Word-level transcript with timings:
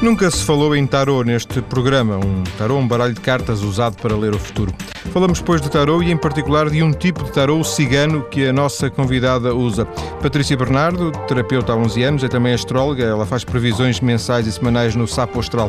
Nunca 0.00 0.30
se 0.30 0.44
falou 0.44 0.76
em 0.76 0.86
tarô 0.86 1.24
neste 1.24 1.60
programa, 1.60 2.18
um 2.18 2.44
tarô, 2.56 2.76
um 2.76 2.86
baralho 2.86 3.14
de 3.14 3.20
cartas 3.20 3.62
usado 3.62 3.96
para 3.96 4.16
ler 4.16 4.32
o 4.32 4.38
futuro. 4.38 4.72
Falamos, 5.12 5.40
depois 5.40 5.60
de 5.60 5.68
tarô 5.68 6.00
e, 6.00 6.12
em 6.12 6.16
particular, 6.16 6.70
de 6.70 6.80
um 6.84 6.92
tipo 6.92 7.24
de 7.24 7.32
tarô 7.32 7.64
cigano 7.64 8.22
que 8.22 8.46
a 8.46 8.52
nossa 8.52 8.88
convidada 8.88 9.52
usa. 9.52 9.86
Patrícia 10.22 10.56
Bernardo, 10.56 11.10
terapeuta 11.26 11.72
há 11.72 11.76
11 11.76 12.02
anos, 12.04 12.22
é 12.22 12.28
também 12.28 12.54
astróloga, 12.54 13.02
ela 13.02 13.26
faz 13.26 13.42
previsões 13.42 13.98
mensais 14.00 14.46
e 14.46 14.52
semanais 14.52 14.94
no 14.94 15.08
Sapo 15.08 15.40
Astral. 15.40 15.68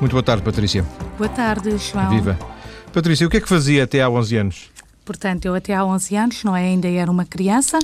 Muito 0.00 0.12
boa 0.12 0.22
tarde, 0.22 0.42
Patrícia. 0.42 0.82
Boa 1.18 1.28
tarde, 1.28 1.76
João. 1.76 2.08
Viva. 2.08 2.38
Patrícia, 2.94 3.26
o 3.26 3.30
que 3.30 3.36
é 3.36 3.40
que 3.42 3.48
fazia 3.48 3.84
até 3.84 4.00
há 4.00 4.08
11 4.08 4.36
anos? 4.38 4.70
Portanto, 5.04 5.44
eu 5.44 5.54
até 5.54 5.74
há 5.74 5.84
11 5.84 6.16
anos, 6.16 6.44
não 6.44 6.56
é? 6.56 6.62
Ainda 6.62 6.88
era 6.88 7.10
uma 7.10 7.26
criança. 7.26 7.78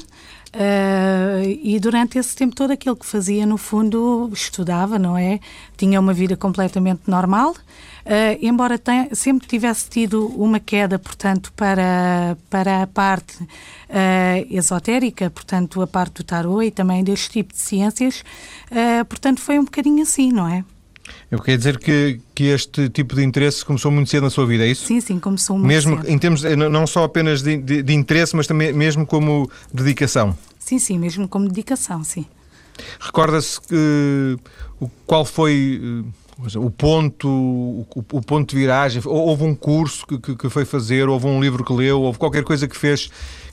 Uh, 0.55 1.59
e 1.63 1.81
durante 1.81 2.19
esse 2.19 2.37
tempo 2.37 2.55
todo 2.55 2.73
aquilo 2.73 2.95
que 2.95 3.07
fazia 3.07 3.47
no 3.47 3.57
fundo 3.57 4.29
estudava, 4.35 4.99
não 4.99 5.17
é? 5.17 5.41
Tinha 5.79 5.99
uma 5.99 6.13
vida 6.13 6.37
completamente 6.37 7.01
normal, 7.07 7.53
uh, 7.53 8.39
embora 8.39 8.79
tenha, 8.79 9.09
sempre 9.15 9.49
tivesse 9.49 9.89
tido 9.89 10.27
uma 10.27 10.61
queda, 10.61 10.99
portanto, 10.99 11.51
para, 11.57 12.37
para 12.51 12.83
a 12.83 12.87
parte 12.87 13.43
uh, 13.43 14.47
esotérica, 14.51 15.31
portanto, 15.31 15.81
a 15.81 15.87
parte 15.87 16.17
do 16.17 16.25
tarô 16.25 16.63
e 16.63 16.71
também 16.71 17.03
deste 17.03 17.31
tipo 17.31 17.55
de 17.55 17.59
ciências, 17.59 18.23
portanto, 19.09 19.41
foi 19.41 19.59
um 19.59 19.65
bocadinho 19.65 20.03
assim, 20.03 20.31
não 20.31 20.47
é? 20.47 20.65
Eu 21.33 21.39
quero 21.39 21.57
dizer 21.57 21.79
que, 21.79 22.21
que 22.35 22.45
este 22.45 22.91
tipo 22.91 23.15
de 23.15 23.25
interesse 23.25 23.65
começou 23.65 23.91
muito 23.91 24.11
cedo 24.11 24.25
na 24.25 24.29
sua 24.29 24.45
vida, 24.45 24.67
é 24.67 24.69
isso? 24.69 24.85
Sim, 24.85 25.01
sim, 25.01 25.19
começou 25.19 25.57
muito 25.57 25.67
mesmo 25.67 25.97
cedo. 25.97 26.11
em 26.11 26.19
termos 26.19 26.45
eh, 26.45 26.55
não 26.55 26.87
só 26.87 27.05
apenas 27.05 27.41
de, 27.41 27.57
de, 27.57 27.83
de, 27.83 27.95
interesse, 27.95 28.37
mas 28.37 28.47
também 28.47 28.71
mesmo 28.71 29.07
como 29.07 29.51
dedicação. 29.73 30.37
Sim, 30.59 30.79
sim, 30.79 30.99
mesmo 30.99 31.27
como 31.27 31.49
dedicação, 31.49 32.05
sim. 32.05 32.27
Recorda-se 33.01 33.59
uh, 33.59 34.91
qual 35.07 35.25
foi 35.25 35.81
uh, 35.83 36.59
o 36.61 36.71
ponto, 36.71 37.27
o, 37.27 38.21
ponto 38.21 38.51
de 38.51 38.61
viragem? 38.61 39.01
Houve 39.03 39.45
um 39.45 39.55
curso 39.55 40.07
que, 40.07 40.19
que, 40.19 40.37
que 40.37 40.51
foi 40.51 40.67
fazer, 40.67 41.09
houve 41.09 41.27
um 41.27 41.41
livro 41.41 41.65
que 41.65 41.73
leu, 41.73 42.03
houve 42.03 42.19
qualquer 42.19 42.45
coisa 42.45 42.69
que 42.69 42.77
fez 42.77 43.11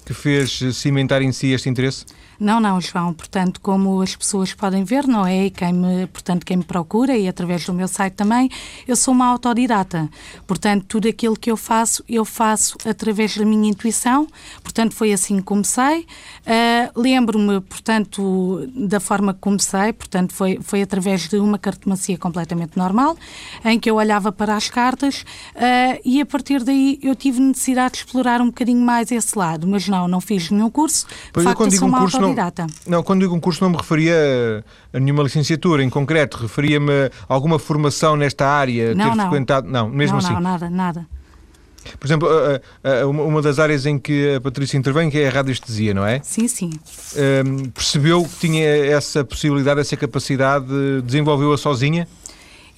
que 0.10 0.14
fez 0.16 0.60
cimentar 0.74 1.22
em 1.22 1.32
si 1.32 1.52
este 1.52 1.70
interesse? 1.70 2.04
Não, 2.40 2.62
não, 2.62 2.80
João. 2.80 3.14
Portanto, 3.14 3.60
como 3.60 4.02
as 4.02 4.16
pessoas 4.16 4.54
podem 4.54 4.86
ver, 4.86 5.06
não 5.06 5.28
é? 5.28 5.48
E 5.48 5.50
quem 5.50 5.74
me, 5.74 6.08
portanto, 6.08 6.46
quem 6.46 6.56
me 6.56 6.64
procura 6.64 7.18
e 7.18 7.28
através 7.28 7.66
do 7.66 7.74
meu 7.74 7.88
site 7.88 8.14
também, 8.14 8.50
eu 8.88 8.96
sou 8.96 9.14
uma 9.14 9.26
autodidata. 9.26 10.10
Portanto, 10.48 10.86
tudo 10.88 11.10
aquilo 11.10 11.36
que 11.36 11.52
eu 11.52 11.58
faço, 11.58 12.02
eu 12.08 12.24
faço 12.24 12.78
através 12.86 13.36
da 13.36 13.44
minha 13.44 13.70
intuição. 13.70 14.26
Portanto, 14.64 14.96
foi 14.96 15.12
assim 15.12 15.38
que 15.38 15.44
comecei. 15.44 16.08
Uh, 16.46 17.00
Lembro-me, 17.00 17.60
portanto, 17.60 18.66
da 18.74 19.02
forma 19.02 19.34
que 19.34 19.42
comecei. 19.42 19.92
Portanto, 19.92 20.34
foi, 20.34 20.60
foi 20.62 20.82
através 20.82 21.28
de 21.28 21.36
uma 21.36 21.60
cartomancia 21.60 22.18
completamente 22.18 22.78
normal, 22.78 23.18
em 23.66 23.78
que 23.78 23.90
eu 23.90 23.96
olhava 23.96 24.32
para 24.32 24.56
as 24.56 24.70
cartas 24.70 25.26
uh, 25.56 26.00
e 26.06 26.22
a 26.22 26.26
partir 26.26 26.64
daí 26.64 27.00
eu 27.04 27.14
tive 27.16 27.42
necessidade 27.42 27.96
de 27.96 27.98
explorar 28.00 28.40
um 28.40 28.46
bocadinho 28.46 28.82
mais 28.82 29.12
esse 29.12 29.38
lado. 29.38 29.68
Mas 29.68 29.90
não, 29.90 29.99
não 30.08 30.22
fiz 30.22 30.50
nenhum 30.50 30.70
curso. 30.70 31.06
Pois 31.34 31.46
de 31.46 31.52
facto, 31.52 31.66
eu, 31.66 31.72
sou 31.72 31.88
uma 31.88 32.00
curso, 32.00 32.18
autodidata. 32.18 32.68
Não, 32.86 32.98
não, 32.98 33.04
quando 33.04 33.22
digo 33.22 33.36
um 33.36 33.40
curso 33.40 33.64
não 33.64 33.72
me 33.72 33.78
referia 33.78 34.64
a 34.94 35.00
nenhuma 35.00 35.24
licenciatura 35.24 35.84
em 35.84 35.90
concreto, 35.90 36.38
referia-me 36.38 36.92
a 36.92 37.34
alguma 37.34 37.60
formação 37.60 38.16
nesta 38.16 38.48
área, 38.48 38.94
não, 38.96 39.10
ter 39.10 39.16
não. 39.16 39.30
frequentado... 39.30 39.70
Não, 39.70 39.90
mesmo 39.90 40.14
não, 40.14 40.26
assim? 40.26 40.34
Não, 40.34 40.42
nada, 40.42 40.70
nada. 40.70 41.08
Por 41.98 42.06
exemplo, 42.06 42.28
uma 43.10 43.42
das 43.42 43.58
áreas 43.58 43.86
em 43.86 43.98
que 43.98 44.36
a 44.36 44.42
Patrícia 44.42 44.78
intervém, 44.78 45.10
que 45.10 45.18
é 45.18 45.28
a 45.28 45.32
radiestesia, 45.32 45.94
não 45.94 46.06
é? 46.06 46.20
Sim, 46.22 46.48
sim. 46.48 46.72
percebeu 47.74 48.24
que 48.24 48.48
tinha 48.48 48.66
essa 48.66 49.24
possibilidade, 49.24 49.80
essa 49.80 49.98
capacidade, 49.98 50.68
desenvolveu-a 51.04 51.58
sozinha? 51.58 52.08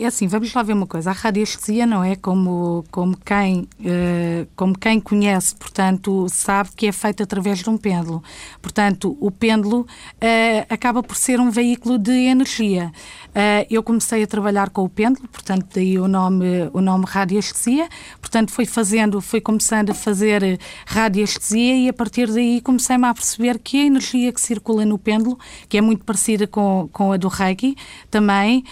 É 0.01 0.07
assim, 0.07 0.25
vamos 0.25 0.51
lá 0.51 0.63
ver 0.63 0.73
uma 0.73 0.87
coisa. 0.87 1.11
A 1.11 1.13
radiestesia 1.13 1.85
não 1.85 2.03
é 2.03 2.15
como, 2.15 2.83
como, 2.89 3.15
quem, 3.17 3.69
uh, 3.81 4.47
como 4.55 4.75
quem 4.75 4.99
conhece, 4.99 5.53
portanto, 5.53 6.25
sabe 6.27 6.71
que 6.75 6.87
é 6.87 6.91
feita 6.91 7.21
através 7.21 7.59
de 7.59 7.69
um 7.69 7.77
pêndulo. 7.77 8.23
Portanto, 8.63 9.15
o 9.21 9.29
pêndulo 9.29 9.81
uh, 9.81 10.65
acaba 10.67 11.03
por 11.03 11.15
ser 11.15 11.39
um 11.39 11.51
veículo 11.51 11.99
de 11.99 12.13
energia. 12.13 12.91
Uh, 13.27 13.67
eu 13.69 13.83
comecei 13.83 14.23
a 14.23 14.27
trabalhar 14.27 14.71
com 14.71 14.83
o 14.83 14.89
pêndulo, 14.89 15.27
portanto, 15.27 15.67
daí 15.71 15.99
o 15.99 16.07
nome, 16.07 16.67
o 16.73 16.81
nome 16.81 17.05
radiestesia. 17.07 17.87
Portanto, 18.19 18.51
fui 18.51 18.65
fazendo, 18.65 19.21
fui 19.21 19.39
começando 19.39 19.91
a 19.91 19.93
fazer 19.93 20.59
radiestesia 20.87 21.75
e 21.75 21.87
a 21.87 21.93
partir 21.93 22.27
daí 22.27 22.59
comecei-me 22.59 23.05
a 23.05 23.13
perceber 23.13 23.59
que 23.59 23.83
a 23.83 23.85
energia 23.85 24.33
que 24.33 24.41
circula 24.41 24.83
no 24.83 24.97
pêndulo, 24.97 25.37
que 25.69 25.77
é 25.77 25.81
muito 25.81 26.03
parecida 26.03 26.47
com, 26.47 26.89
com 26.91 27.11
a 27.11 27.17
do 27.17 27.27
Reiki, 27.27 27.75
também, 28.09 28.63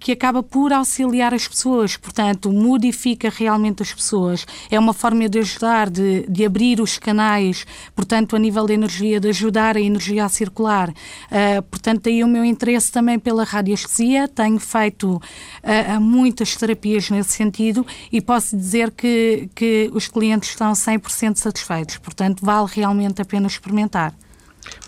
que 0.00 0.21
acaba 0.22 0.40
por 0.40 0.72
auxiliar 0.72 1.34
as 1.34 1.48
pessoas, 1.48 1.96
portanto, 1.96 2.52
modifica 2.52 3.28
realmente 3.28 3.82
as 3.82 3.92
pessoas. 3.92 4.46
É 4.70 4.78
uma 4.78 4.92
forma 4.92 5.28
de 5.28 5.40
ajudar, 5.40 5.90
de, 5.90 6.24
de 6.28 6.44
abrir 6.44 6.80
os 6.80 6.96
canais, 6.96 7.66
portanto, 7.92 8.36
a 8.36 8.38
nível 8.38 8.64
de 8.64 8.72
energia, 8.72 9.18
de 9.18 9.28
ajudar 9.30 9.76
a 9.76 9.80
energia 9.80 10.24
a 10.24 10.28
circular. 10.28 10.90
Uh, 10.90 11.60
portanto, 11.62 12.08
aí 12.08 12.22
o 12.22 12.28
meu 12.28 12.44
interesse 12.44 12.92
também 12.92 13.18
pela 13.18 13.42
radiestesia. 13.42 14.28
Tenho 14.28 14.60
feito 14.60 15.16
uh, 15.16 16.00
muitas 16.00 16.54
terapias 16.54 17.10
nesse 17.10 17.32
sentido 17.32 17.84
e 18.12 18.20
posso 18.20 18.56
dizer 18.56 18.92
que, 18.92 19.50
que 19.56 19.90
os 19.92 20.06
clientes 20.06 20.50
estão 20.50 20.70
100% 20.70 21.34
satisfeitos. 21.34 21.98
Portanto, 21.98 22.46
vale 22.46 22.68
realmente 22.72 23.20
a 23.20 23.24
pena 23.24 23.48
experimentar. 23.48 24.14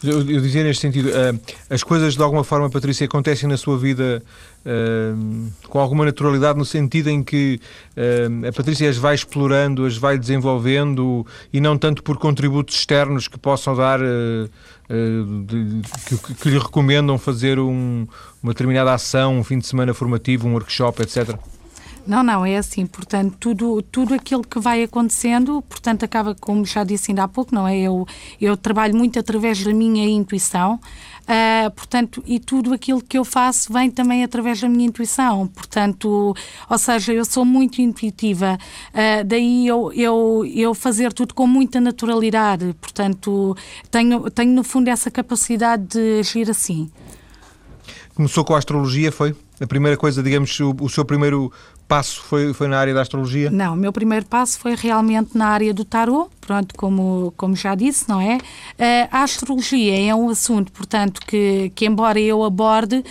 Eu, 0.03 0.19
eu 0.19 0.41
dizia 0.41 0.63
neste 0.63 0.83
sentido, 0.83 1.09
uh, 1.09 1.41
as 1.71 1.83
coisas 1.83 2.15
de 2.15 2.23
alguma 2.23 2.45
forma, 2.45 2.69
Patrícia, 2.69 3.07
acontecem 3.07 3.49
na 3.49 3.57
sua 3.57 3.79
vida 3.79 4.23
uh, 4.67 5.51
com 5.69 5.79
alguma 5.79 6.05
naturalidade, 6.05 6.59
no 6.59 6.65
sentido 6.65 7.09
em 7.09 7.23
que 7.23 7.61
uh, 7.97 8.49
a 8.49 8.53
Patrícia 8.53 8.89
as 8.89 8.99
vai 8.99 9.15
explorando, 9.15 9.87
as 9.87 9.97
vai 9.97 10.19
desenvolvendo 10.19 11.27
e 11.53 11.61
não 11.61 11.79
tanto 11.79 12.03
por 12.03 12.19
contributos 12.19 12.77
externos 12.77 13.29
que 13.29 13.39
possam 13.39 13.75
dar, 13.75 13.99
de, 14.01 15.81
que, 16.07 16.35
que, 16.35 16.49
lhe 16.51 16.59
recomendam 16.59 17.17
fazer 17.19 17.59
um, 17.59 18.07
uma 18.43 18.53
determinada 18.53 18.93
ação, 18.93 19.39
um 19.39 19.45
fim 19.45 19.59
de 19.59 19.67
semana 19.67 19.95
formativo, 19.95 20.47
um 20.47 20.53
workshop, 20.53 21.03
etc. 21.03 21.39
Não, 22.07 22.23
não, 22.23 22.45
é 22.45 22.59
assim, 22.59 22.85
portanto, 22.85 23.35
tudo, 23.41 23.81
tudo 23.81 24.13
aquilo 24.13 24.43
que 24.43 24.61
vai 24.61 24.83
acontecendo, 24.83 25.63
portanto, 25.63 26.05
acaba, 26.05 26.35
como 26.35 26.63
já 26.65 26.85
disse 26.85 27.11
ainda 27.11 27.23
há 27.25 27.29
pouco, 27.29 27.55
não 27.55 27.67
é? 27.67 27.79
Eu, 27.79 28.07
eu 28.39 28.59
trabalho 28.59 28.95
muito 28.95 29.19
através 29.19 29.65
da 29.65 29.73
minha 29.73 30.07
intuição, 30.07 30.75
uh, 30.75 31.71
portanto, 31.71 32.23
e 32.27 32.39
tudo 32.39 32.75
aquilo 32.75 33.01
que 33.01 33.17
eu 33.17 33.25
faço 33.25 33.73
vem 33.73 33.91
também 33.91 34.23
através 34.23 34.61
da 34.61 34.69
minha 34.69 34.87
intuição, 34.87 35.47
portanto, 35.47 36.37
ou 36.69 36.79
seja, 36.79 37.11
eu 37.15 37.25
sou 37.25 37.43
muito 37.43 37.81
intuitiva, 37.81 38.59
uh, 38.91 39.25
daí 39.25 39.67
eu, 39.67 39.91
eu, 39.95 40.45
eu 40.55 40.75
fazer 40.75 41.11
tudo 41.11 41.33
com 41.33 41.47
muita 41.47 41.81
naturalidade, 41.81 42.77
portanto, 42.83 43.57
tenho, 43.91 44.31
tenho 44.31 44.53
no 44.53 44.63
fundo 44.63 44.89
essa 44.89 45.11
capacidade 45.11 45.85
de 45.87 46.19
agir 46.21 46.51
assim. 46.51 46.91
Começou 48.15 48.45
com 48.45 48.55
a 48.55 48.59
astrologia, 48.59 49.11
foi? 49.11 49.35
A 49.61 49.67
primeira 49.67 49.97
coisa, 49.97 50.23
digamos, 50.23 50.59
o, 50.61 50.75
o 50.81 50.89
seu 50.89 51.05
primeiro 51.05 51.53
passo 51.87 52.23
foi, 52.23 52.53
foi 52.53 52.69
na 52.69 52.79
área 52.79 52.95
da 52.95 53.03
astrologia? 53.03 53.51
Não, 53.51 53.75
o 53.75 53.77
meu 53.77 53.93
primeiro 53.93 54.27
passo 54.27 54.59
foi 54.59 54.75
realmente 54.75 55.37
na 55.37 55.49
área 55.49 55.73
do 55.73 55.85
tarot, 55.85 56.31
pronto, 56.41 56.75
como, 56.77 57.33
como 57.37 57.55
já 57.55 57.75
disse, 57.75 58.09
não 58.09 58.21
é? 58.21 58.37
Uh, 58.37 59.09
a 59.11 59.23
astrologia 59.23 60.11
é 60.11 60.15
um 60.15 60.29
assunto, 60.29 60.73
portanto, 60.73 61.21
que, 61.27 61.71
que 61.75 61.87
embora 61.87 62.21
eu 62.21 62.43
aborde, 62.43 62.97
uh, 62.97 63.05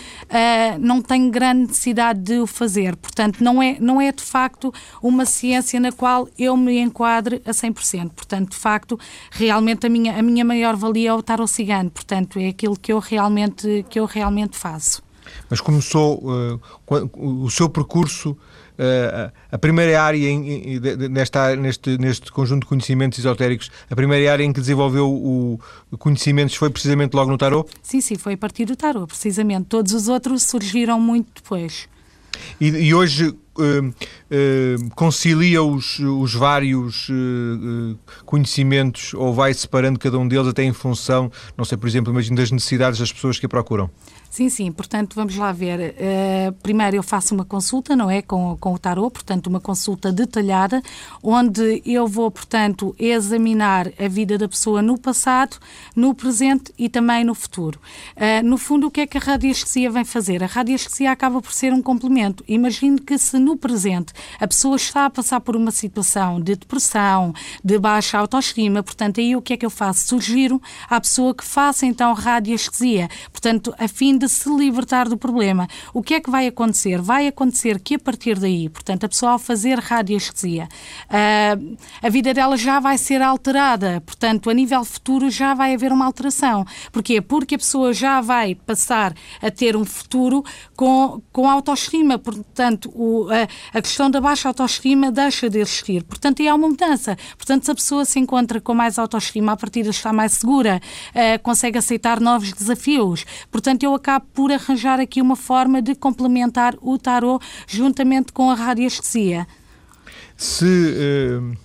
não 0.80 1.02
tenho 1.02 1.30
grande 1.30 1.68
necessidade 1.68 2.20
de 2.20 2.40
o 2.40 2.48
fazer. 2.48 2.96
Portanto, 2.96 3.44
não 3.44 3.62
é, 3.62 3.78
não 3.80 4.02
é 4.02 4.12
de 4.12 4.24
facto 4.24 4.74
uma 5.02 5.26
ciência 5.26 5.80
na 5.80 5.92
qual 5.92 6.28
eu 6.38 6.56
me 6.58 6.80
enquadre 6.80 7.42
a 7.46 7.52
100%. 7.52 8.12
Portanto, 8.12 8.52
de 8.52 8.58
facto, 8.58 9.00
realmente 9.32 9.86
a 9.86 9.90
minha, 9.90 10.18
a 10.18 10.22
minha 10.22 10.44
maior 10.44 10.76
valia 10.76 11.10
é 11.10 11.14
o 11.14 11.22
tarot 11.22 11.50
cigano. 11.50 11.90
Portanto, 11.90 12.40
é 12.40 12.48
aquilo 12.48 12.78
que 12.78 12.92
eu 12.92 13.00
realmente, 13.00 13.86
que 13.90 14.00
eu 14.00 14.06
realmente 14.06 14.58
faço. 14.58 15.02
Mas 15.50 15.62
começou 15.62 16.22
uh, 16.24 16.60
o 17.16 17.50
seu 17.50 17.70
percurso 17.70 18.38
a 19.52 19.58
primeira 19.58 20.02
área 20.02 20.30
em, 20.30 20.80
nesta, 21.10 21.56
neste, 21.56 21.98
neste 21.98 22.32
conjunto 22.32 22.62
de 22.62 22.68
conhecimentos 22.68 23.20
esotéricos, 23.20 23.70
a 23.90 23.96
primeira 23.96 24.32
área 24.32 24.44
em 24.44 24.52
que 24.52 24.60
desenvolveu 24.60 25.10
o 25.10 25.60
conhecimentos 25.98 26.56
foi 26.56 26.70
precisamente 26.70 27.14
logo 27.14 27.32
no 27.32 27.38
tarot? 27.38 27.70
Sim, 27.82 28.02
sim, 28.02 28.18
foi 28.18 28.34
a 28.34 28.38
partir 28.38 28.66
do 28.66 28.76
tarot, 28.76 29.08
precisamente. 29.08 29.66
Todos 29.66 29.94
os 29.94 30.08
outros 30.08 30.44
surgiram 30.44 31.00
muito 31.00 31.42
depois. 31.42 31.88
E, 32.60 32.68
e 32.68 32.94
hoje 32.94 33.36
concilia 34.96 35.62
os, 35.62 36.00
os 36.00 36.34
vários 36.34 37.08
conhecimentos 38.26 39.14
ou 39.14 39.34
vai 39.34 39.54
separando 39.54 40.00
cada 40.00 40.18
um 40.18 40.28
deles 40.28 40.48
até 40.48 40.64
em 40.64 40.74
função, 40.74 41.32
não 41.56 41.64
sei, 41.64 41.78
por 41.78 41.88
exemplo, 41.88 42.12
imagino 42.12 42.36
das 42.36 42.52
necessidades 42.52 43.00
das 43.00 43.12
pessoas 43.12 43.38
que 43.38 43.46
a 43.46 43.50
procuram? 43.50 43.90
Sim, 44.34 44.50
sim, 44.50 44.72
portanto, 44.72 45.14
vamos 45.14 45.36
lá 45.36 45.52
ver. 45.52 45.94
Uh, 45.94 46.52
primeiro 46.54 46.96
eu 46.96 47.04
faço 47.04 47.36
uma 47.36 47.46
consulta, 47.46 47.96
não 47.96 48.10
é? 48.10 48.20
Com, 48.20 48.58
com 48.58 48.74
o 48.74 48.80
tarot, 48.80 49.14
portanto, 49.14 49.46
uma 49.46 49.60
consulta 49.60 50.12
detalhada, 50.12 50.82
onde 51.22 51.84
eu 51.86 52.08
vou, 52.08 52.32
portanto, 52.32 52.96
examinar 52.98 53.92
a 54.04 54.08
vida 54.08 54.36
da 54.36 54.50
pessoa 54.50 54.82
no 54.82 54.98
passado, 54.98 55.58
no 55.96 56.16
presente 56.16 56.74
e 56.80 56.90
também 56.90 57.24
no 57.24 57.36
futuro. 57.36 57.80
Uh, 58.18 58.44
no 58.44 58.58
fundo, 58.58 58.88
o 58.88 58.90
que 58.90 59.02
é 59.02 59.06
que 59.06 59.20
a 59.20 59.22
radiestesia 59.22 59.92
vem 59.92 60.04
fazer? 60.04 60.44
A 60.44 60.48
radiestesia 60.48 61.12
acaba 61.12 61.40
por 61.40 61.54
ser 61.54 61.72
um 61.72 61.80
complemento. 61.84 62.44
Imagine 62.48 63.00
que 63.00 63.16
se 63.20 63.38
no 63.38 63.56
presente 63.56 64.14
a 64.40 64.48
pessoa 64.48 64.78
está 64.78 65.06
a 65.06 65.12
passar 65.12 65.42
por 65.42 65.56
uma 65.56 65.70
situação 65.70 66.42
de 66.42 66.56
depressão, 66.56 67.36
de 67.64 67.78
baixa 67.78 68.18
autoestima, 68.18 68.82
portanto, 68.82 69.20
aí 69.20 69.36
o 69.36 69.44
que 69.44 69.54
é 69.54 69.58
que 69.58 69.66
eu 69.66 69.70
faço? 69.70 70.08
Sugiro 70.08 70.60
à 70.90 71.00
pessoa 71.00 71.36
que 71.36 71.46
faça 71.46 71.86
então 71.86 72.12
radiestesia, 72.16 73.08
portanto, 73.32 73.76
a 73.78 73.88
fim 73.88 74.23
de 74.26 74.32
se 74.32 74.50
libertar 74.50 75.08
do 75.10 75.18
problema. 75.18 75.68
O 75.94 76.02
que 76.02 76.14
é 76.16 76.20
que 76.20 76.30
vai 76.30 76.48
acontecer? 76.48 77.02
Vai 77.02 77.28
acontecer 77.28 77.80
que 77.80 77.96
a 77.96 78.00
partir 78.00 78.40
daí, 78.40 78.70
portanto, 78.70 79.06
a 79.06 79.10
pessoa 79.10 79.34
ao 79.34 79.40
fazer 79.40 79.80
radiestesia, 79.80 80.68
uh, 81.06 81.78
a 82.02 82.10
vida 82.10 82.34
dela 82.34 82.58
já 82.58 82.80
vai 82.80 82.98
ser 82.98 83.22
alterada, 83.22 84.02
portanto, 84.06 84.50
a 84.50 84.54
nível 84.54 84.84
futuro 84.84 85.30
já 85.30 85.54
vai 85.54 85.74
haver 85.74 85.92
uma 85.92 86.06
alteração. 86.06 86.66
Porquê? 86.92 87.22
Porque 87.22 87.56
a 87.56 87.58
pessoa 87.58 87.94
já 87.94 88.22
vai 88.22 88.56
passar 88.56 89.14
a 89.42 89.52
ter 89.52 89.76
um 89.76 89.86
futuro 89.86 90.44
com, 90.76 91.22
com 91.32 91.50
autoestima, 91.50 92.18
portanto, 92.18 92.92
o, 92.94 93.28
a, 93.30 93.78
a 93.78 93.82
questão 93.82 94.10
da 94.10 94.20
baixa 94.22 94.48
autoestima 94.48 95.12
deixa 95.12 95.50
de 95.50 95.60
existir. 95.60 96.04
Portanto, 96.04 96.42
aí 96.42 96.48
há 96.48 96.56
uma 96.56 96.70
mudança. 96.70 97.18
Portanto, 97.38 97.66
se 97.66 97.72
a 97.72 97.76
pessoa 97.76 98.06
se 98.06 98.20
encontra 98.20 98.62
com 98.62 98.74
mais 98.74 98.98
autoestima, 98.98 99.54
a 99.54 99.58
partir 99.58 99.86
está 99.88 100.14
mais 100.14 100.34
segura, 100.34 100.82
uh, 101.10 101.42
consegue 101.42 101.78
aceitar 101.78 102.20
novos 102.20 102.54
desafios. 102.54 103.26
Portanto, 103.52 103.84
eu 103.84 103.94
acabo 103.94 104.13
por 104.20 104.52
arranjar 104.52 105.00
aqui 105.00 105.22
uma 105.22 105.36
forma 105.36 105.82
de 105.82 105.96
complementar 105.96 106.76
o 106.82 106.98
tarot 106.98 107.44
juntamente 107.68 108.32
com 108.32 108.50
a 108.50 108.56
radiestesia. 108.56 109.48
Se, 110.36 110.66
uh, 110.66 111.63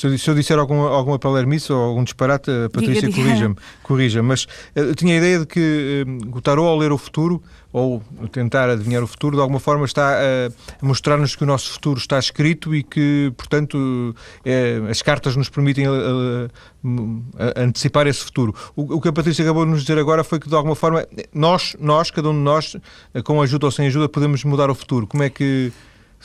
se, 0.00 0.06
eu, 0.06 0.18
se 0.18 0.30
eu 0.30 0.34
disser 0.34 0.58
alguma, 0.58 0.88
alguma 0.88 1.18
palermice 1.18 1.70
ou 1.70 1.78
algum 1.78 2.02
disparate, 2.02 2.50
a 2.50 2.70
Patrícia 2.70 3.10
corrija-me, 3.12 3.56
corrija 3.82 4.22
mas 4.22 4.44
uh, 4.44 4.48
eu 4.74 4.94
tinha 4.94 5.14
a 5.14 5.18
ideia 5.18 5.40
de 5.40 5.46
que 5.46 6.06
uh, 6.06 6.36
o 6.36 6.40
tarot, 6.40 6.66
ao 6.66 6.78
ler 6.78 6.90
o 6.90 6.96
futuro, 6.96 7.42
ou 7.72 8.02
tentar 8.32 8.68
adivinhar 8.70 9.02
o 9.02 9.06
futuro, 9.06 9.36
de 9.36 9.42
alguma 9.42 9.60
forma 9.60 9.84
está 9.84 10.18
a 10.18 10.84
mostrar-nos 10.84 11.36
que 11.36 11.44
o 11.44 11.46
nosso 11.46 11.70
futuro 11.70 12.00
está 12.00 12.18
escrito 12.18 12.74
e 12.74 12.82
que, 12.82 13.32
portanto, 13.36 14.12
é, 14.44 14.80
as 14.90 15.00
cartas 15.02 15.36
nos 15.36 15.48
permitem 15.48 15.86
a, 15.86 15.90
a, 15.90 17.60
a 17.60 17.62
antecipar 17.62 18.08
esse 18.08 18.24
futuro. 18.24 18.52
O, 18.74 18.96
o, 18.96 19.00
que 19.00 19.06
a 19.06 19.12
Patrícia 19.12 19.44
acabou 19.44 19.64
de 19.64 19.70
nos 19.70 19.82
dizer 19.82 20.00
agora 20.00 20.24
foi 20.24 20.40
que, 20.40 20.48
de 20.48 20.54
alguma 20.56 20.74
forma, 20.74 21.06
nós, 21.32 21.76
nós, 21.78 22.10
cada 22.10 22.28
um 22.30 22.32
de 22.32 22.40
nós, 22.40 22.76
com 23.22 23.40
ajuda 23.40 23.66
ou 23.66 23.70
sem 23.70 23.86
ajuda, 23.86 24.08
podemos 24.08 24.42
mudar 24.42 24.68
o 24.68 24.74
futuro. 24.74 25.06
Como 25.06 25.22
é 25.22 25.30
que. 25.30 25.72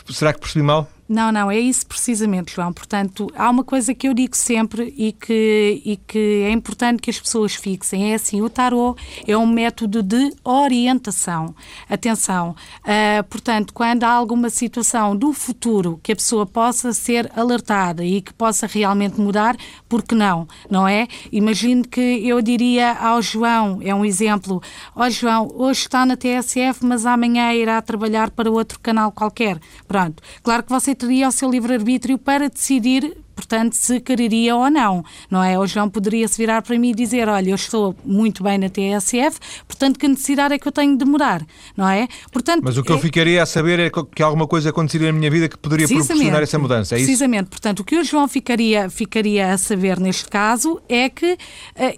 Será 0.10 0.34
que 0.34 0.40
percebi 0.40 0.66
mal? 0.66 0.90
Não, 1.08 1.32
não, 1.32 1.52
é 1.52 1.60
isso 1.60 1.86
precisamente, 1.86 2.56
João. 2.56 2.74
Portanto, 2.74 3.28
há 3.36 3.48
uma 3.48 3.64
coisa 3.64 3.94
que 3.94 4.08
eu 4.08 4.14
digo 4.14 4.36
sempre 4.36 4.92
e 4.98 5.12
que, 5.12 5.82
e 5.86 5.98
que 5.98 6.44
é 6.48 6.52
importante 6.52 7.00
que 7.00 7.12
as 7.12 7.20
pessoas 7.20 7.54
fixem: 7.54 8.12
é 8.12 8.16
assim, 8.16 8.42
o 8.42 8.50
tarot 8.50 9.00
é 9.28 9.38
um 9.38 9.46
método 9.46 10.02
de 10.02 10.34
orientação. 10.44 11.54
Atenção, 11.88 12.56
uh, 12.80 13.24
portanto, 13.30 13.72
quando 13.72 14.04
há 14.04 14.10
alguma 14.10 14.50
situação 14.50 15.16
do 15.16 15.32
futuro 15.32 16.00
que 16.02 16.12
a 16.12 16.16
pessoa 16.16 16.44
possa 16.44 16.92
ser 16.92 17.32
alertada 17.36 18.04
e 18.04 18.20
que 18.20 18.34
possa 18.34 18.66
realmente 18.66 19.22
mudar, 19.22 19.56
por 19.88 20.02
que 20.02 20.16
não? 20.16 20.48
Não 20.72 20.88
é? 20.88 21.08
Imagine 21.32 21.84
que 21.84 22.28
eu 22.28 22.42
diria 22.42 22.94
ao 22.94 23.22
João, 23.22 23.80
é 23.84 23.94
um 23.94 24.04
exemplo: 24.04 24.60
Ó 24.96 25.06
oh, 25.06 25.10
João, 25.12 25.52
hoje 25.54 25.82
está 25.82 26.04
na 26.04 26.18
TSF, 26.18 26.84
mas 26.84 27.06
amanhã 27.06 27.54
irá 27.54 27.80
trabalhar 27.80 28.32
para 28.32 28.50
outro 28.50 28.80
canal 28.80 29.12
qualquer. 29.12 29.60
Pronto. 29.88 30.24
Claro 30.42 30.64
que 30.64 30.70
você 30.72 30.95
teria 30.96 31.28
o 31.28 31.32
seu 31.32 31.50
livre-arbítrio 31.50 32.18
para 32.18 32.50
decidir 32.50 33.18
portanto, 33.36 33.74
se 33.74 34.00
quereria 34.00 34.56
ou 34.56 34.70
não, 34.70 35.04
não 35.30 35.44
é? 35.44 35.60
O 35.60 35.68
João 35.68 35.90
poderia 35.90 36.28
se 36.28 36.38
virar 36.38 36.62
para 36.62 36.78
mim 36.80 36.90
e 36.90 36.96
dizer, 36.96 37.28
olha, 37.28 37.50
eu 37.50 37.56
estou 37.56 37.96
muito 38.06 38.44
bem 38.44 38.58
na 38.58 38.70
TSF, 38.70 39.40
portanto, 39.68 40.00
que 40.00 40.08
necessidade 40.08 40.54
é 40.54 40.60
que 40.60 40.68
eu 40.68 40.72
tenho 40.72 40.98
de 40.98 41.06
mudar, 41.06 41.46
não 41.76 41.88
é? 41.88 42.08
Portanto, 42.32 42.62
Mas 42.64 42.78
o 42.78 42.84
que 42.84 42.92
é... 42.92 42.96
eu 42.96 43.00
ficaria 43.00 43.44
a 43.44 43.46
saber 43.46 43.80
é 43.80 43.90
que 43.90 44.24
alguma 44.24 44.48
coisa 44.48 44.70
aconteceria 44.70 45.12
na 45.12 45.18
minha 45.18 45.30
vida 45.30 45.50
que 45.50 45.58
poderia 45.58 45.88
proporcionar 45.88 46.42
essa 46.42 46.58
mudança, 46.58 46.96
é 46.96 46.98
isso? 46.98 47.08
Precisamente, 47.08 47.50
portanto, 47.50 47.82
o 47.82 47.84
que 47.84 47.98
o 47.98 48.04
João 48.04 48.28
ficaria, 48.28 48.90
ficaria 48.90 49.54
a 49.54 49.58
saber 49.58 50.00
neste 50.00 50.30
caso 50.30 50.82
é 50.88 51.10
que 51.10 51.34
uh, 51.34 51.38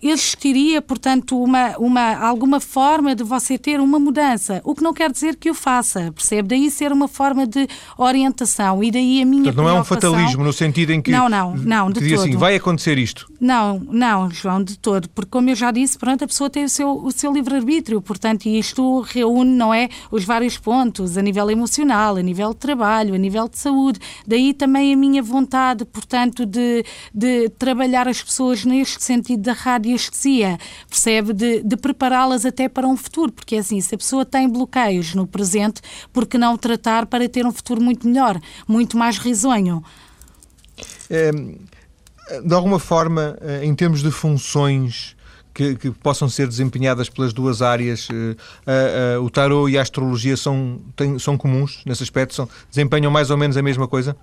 existiria, 0.02 0.82
portanto, 0.82 1.42
uma, 1.42 1.78
uma, 1.78 2.16
alguma 2.16 2.60
forma 2.60 3.16
de 3.16 3.24
você 3.24 3.58
ter 3.58 3.80
uma 3.80 4.00
mudança, 4.00 4.62
o 4.64 4.74
que 4.74 4.82
não 4.82 4.94
quer 4.94 5.12
dizer 5.12 5.36
que 5.36 5.50
o 5.50 5.54
faça, 5.54 6.12
percebe? 6.12 6.48
Daí 6.50 6.72
ser 6.72 6.92
uma 6.92 7.08
forma 7.08 7.46
de 7.46 7.68
orientação 7.98 8.84
e 8.84 8.92
daí 8.92 9.22
a 9.22 9.26
minha 9.26 9.44
portanto, 9.44 9.64
não 9.64 9.70
é 9.70 9.80
um 9.80 9.84
fatalismo 9.84 10.44
no 10.44 10.54
sentido 10.54 10.92
em 10.92 11.02
que 11.02 11.12
não, 11.12 11.27
não, 11.30 11.56
não, 11.56 11.92
de 11.92 12.00
que 12.00 12.10
todo. 12.10 12.22
assim, 12.22 12.36
vai 12.36 12.56
acontecer 12.56 12.98
isto? 12.98 13.32
Não, 13.40 13.80
não, 13.80 14.30
João, 14.30 14.64
de 14.64 14.78
todo, 14.78 15.10
porque 15.10 15.30
como 15.30 15.50
eu 15.50 15.56
já 15.56 15.72
disse, 15.72 15.98
pronto, 15.98 16.24
a 16.24 16.28
pessoa 16.28 16.50
tem 16.50 16.64
o 16.64 16.70
seu, 16.70 16.92
o 16.92 17.12
seu 17.12 17.32
livre-arbítrio, 17.32 18.02
portanto, 18.02 18.46
isto 18.48 19.02
reúne, 19.02 19.52
não 19.52 19.74
é, 19.74 19.90
os 20.12 20.24
vários 20.24 20.58
pontos, 20.58 21.18
a 21.18 21.22
nível 21.22 21.50
emocional, 21.50 22.16
a 22.16 22.22
nível 22.22 22.50
de 22.50 22.58
trabalho, 22.58 23.14
a 23.14 23.18
nível 23.18 23.48
de 23.48 23.58
saúde, 23.58 24.00
daí 24.26 24.54
também 24.54 24.94
a 24.94 24.98
minha 24.98 25.22
vontade, 25.22 25.86
portanto, 25.86 26.46
de, 26.46 26.84
de 27.14 27.50
trabalhar 27.50 28.08
as 28.08 28.22
pessoas 28.22 28.66
neste 28.66 29.04
sentido 29.04 29.42
da 29.44 29.54
radiestesia, 29.54 30.58
percebe, 30.90 31.34
de, 31.34 31.64
de 31.64 31.78
prepará-las 31.78 32.46
até 32.46 32.68
para 32.68 32.88
um 32.88 32.98
futuro, 32.98 33.32
porque 33.32 33.56
é 33.56 33.60
assim, 33.60 33.80
se 33.82 33.94
a 33.94 33.98
pessoa 33.98 34.26
tem 34.26 34.50
bloqueios 34.50 35.14
no 35.14 35.28
presente, 35.28 35.82
por 36.12 36.26
que 36.26 36.38
não 36.38 36.58
tratar 36.58 37.06
para 37.06 37.28
ter 37.30 37.46
um 37.46 37.52
futuro 37.52 37.82
muito 37.82 38.08
melhor, 38.08 38.40
muito 38.68 38.98
mais 38.98 39.18
risonho? 39.18 39.84
Ehm, 41.10 41.56
de 42.44 42.54
alguma 42.54 42.80
forma, 42.80 43.38
eh, 43.42 43.64
em 43.64 43.74
termos 43.74 44.02
de 44.04 44.12
funções 44.12 45.16
que, 45.54 45.76
que, 45.76 45.90
possam 45.92 46.30
ser 46.30 46.48
desempenhadas 46.48 47.10
pelas 47.10 47.34
duas 47.34 47.62
áreas, 47.62 48.08
eh, 48.12 49.18
o 49.18 49.30
tarot 49.30 49.72
e 49.72 49.78
a 49.78 49.82
astrologia 49.82 50.38
são, 50.38 50.80
têm, 50.96 51.18
são 51.18 51.38
comuns 51.38 51.82
nesse 51.86 52.04
aspecto? 52.04 52.36
São, 52.36 52.50
desempenham 52.70 53.12
mais 53.12 53.32
ou 53.32 53.38
menos 53.38 53.58
a 53.58 53.62
mesma 53.62 53.88
coisa? 53.88 54.16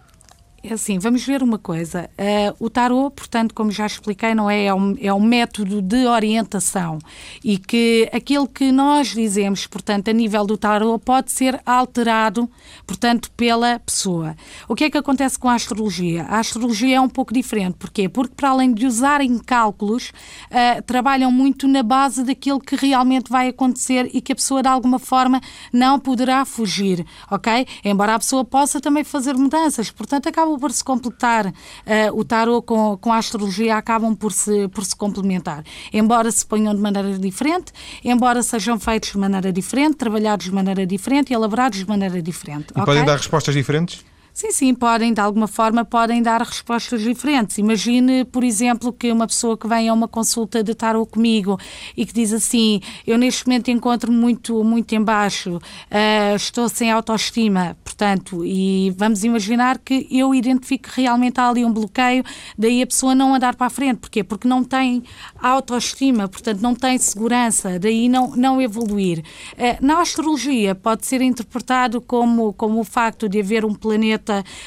É 0.67 0.73
assim, 0.73 0.99
vamos 0.99 1.23
ver 1.23 1.43
uma 1.43 1.59
coisa. 1.59 2.09
Uh, 2.19 2.65
o 2.65 2.71
tarot, 2.71 3.15
portanto, 3.15 3.55
como 3.55 3.71
já 3.71 3.85
expliquei, 3.85 4.35
não 4.35 4.49
é, 4.49 4.65
é 4.65 4.75
um, 4.75 4.97
é 4.99 5.13
um 5.13 5.21
método 5.21 5.83
de 5.83 6.07
orientação 6.07 6.99
e 7.45 7.59
que 7.59 8.09
aquilo 8.11 8.49
que 8.49 8.73
nós 8.73 9.09
dizemos, 9.09 9.67
portanto, 9.67 10.09
a 10.09 10.13
nível 10.15 10.47
do 10.47 10.57
tarot, 10.57 11.05
pode 11.05 11.31
ser 11.33 11.61
alterado, 11.67 12.49
portanto, 12.87 13.31
pela 13.37 13.79
pessoa. 13.79 14.35
O 14.67 14.75
que 14.75 14.85
é 14.85 14.91
que 14.91 14.97
acontece 14.97 15.39
com 15.39 15.51
a 15.51 15.55
astrologia? 15.55 16.23
A 16.31 16.39
astrologia 16.39 16.97
é 16.97 17.01
um 17.01 17.11
pouco 17.11 17.35
diferente. 17.35 17.77
Porquê? 17.79 18.09
Porque, 18.09 18.33
para 18.35 18.49
além 18.49 18.73
de 18.73 18.87
usarem 18.87 19.39
cálculos, 19.41 20.13
uh, 20.51 20.83
trabalham 20.87 21.31
muito 21.31 21.69
na 21.69 21.83
base 21.83 22.25
daquilo 22.25 22.59
que 22.59 22.75
realmente 22.75 23.31
vai 23.31 23.49
acontecer 23.49 24.09
e 24.15 24.23
que 24.23 24.33
a 24.33 24.37
pessoa, 24.37 24.63
de 24.63 24.69
alguma 24.69 24.99
forma, 24.99 25.43
não 25.71 26.01
poderá 26.01 26.43
fugir, 26.47 27.05
ok? 27.31 27.67
Embora 27.85 28.15
a 28.15 28.19
pessoa 28.19 28.47
possa 28.47 28.81
também 28.81 29.05
fazer 29.05 29.35
mudanças. 29.35 29.91
Portanto, 29.91 30.27
acaba 30.27 30.54
acabam 30.55 30.59
por 30.59 30.73
se 30.73 30.85
completar. 30.85 31.47
Uh, 31.47 32.19
o 32.19 32.25
tarot 32.25 32.65
com, 32.65 32.97
com 32.97 33.13
a 33.13 33.19
astrologia 33.19 33.77
acabam 33.77 34.15
por 34.15 34.33
se, 34.33 34.69
por 34.69 34.85
se 34.85 34.97
complementar. 34.97 35.65
Embora 35.93 36.31
se 36.31 36.47
ponham 36.47 36.75
de 36.75 36.81
maneira 36.81 37.19
diferente, 37.19 37.73
embora 38.05 38.43
sejam 38.43 38.79
feitos 38.79 39.13
de 39.13 39.19
maneira 39.19 39.53
diferente, 39.53 39.97
trabalhados 39.97 40.47
de 40.47 40.53
maneira 40.53 40.87
diferente 40.87 41.31
e 41.31 41.35
elaborados 41.35 41.79
de 41.79 41.87
maneira 41.87 42.21
diferente. 42.23 42.69
E 42.69 42.73
okay? 42.73 42.85
podem 42.85 43.05
dar 43.05 43.17
respostas 43.17 43.55
diferentes? 43.55 44.05
Sim, 44.37 44.51
sim, 44.51 44.75
podem, 44.75 45.15
de 45.15 45.21
alguma 45.21 45.47
forma, 45.47 45.85
podem 45.85 46.21
dar 46.21 46.43
respostas 46.43 47.01
diferentes. 47.03 47.57
Imagine, 47.57 48.25
por 48.25 48.43
exemplo, 48.43 48.93
que 48.93 49.13
uma 49.13 49.29
pessoa 49.29 49.57
que 49.57 49.69
vem 49.69 49.89
a 49.89 49.95
uma 49.95 50.09
consulta 50.09 50.61
de 50.61 50.75
tarot 50.75 51.09
comigo 51.09 51.57
e 51.97 52.05
que 52.05 52.13
diz 52.13 52.33
assim, 52.33 52.81
eu 53.07 53.17
neste 53.17 53.47
momento 53.47 53.71
encontro-me 53.71 54.19
muito, 54.19 54.65
muito 54.65 54.93
em 54.93 55.01
baixo, 55.01 55.59
uh, 55.59 56.35
estou 56.35 56.69
sem 56.69 56.91
autoestima, 56.91 57.77
portanto, 57.85 58.45
e 58.45 58.93
vamos 58.99 59.23
imaginar 59.23 59.79
que 59.79 60.09
eu 60.11 60.35
identifico 60.35 60.91
que 60.91 61.01
realmente 61.01 61.39
há 61.39 61.49
ali 61.49 61.65
um 61.65 61.73
bloqueio, 61.73 62.25
daí 62.59 62.83
a 62.83 62.87
pessoa 62.89 63.15
não 63.15 63.37
andar 63.37 63.55
para 63.55 63.69
a 63.69 63.71
frente. 63.71 63.99
Porquê? 63.99 64.25
Porque 64.25 64.49
não 64.49 64.65
tem 64.65 65.05
autoestima, 65.41 66.27
portanto, 66.27 66.61
não 66.61 66.75
tem 66.75 66.99
segurança, 66.99 67.79
daí 67.79 68.09
não, 68.09 68.35
não 68.35 68.61
evoluir. 68.61 69.21
Uh, 69.53 69.79
na 69.81 70.01
astrologia 70.01 70.75
pode 70.75 71.07
ser 71.07 71.23
interpretado 71.23 72.01
como, 72.01 72.53
como 72.55 72.81
o 72.81 72.85
facto 72.85 73.29
de 73.29 73.39
haver 73.39 73.65
um 73.65 73.73
planeta 73.73 74.24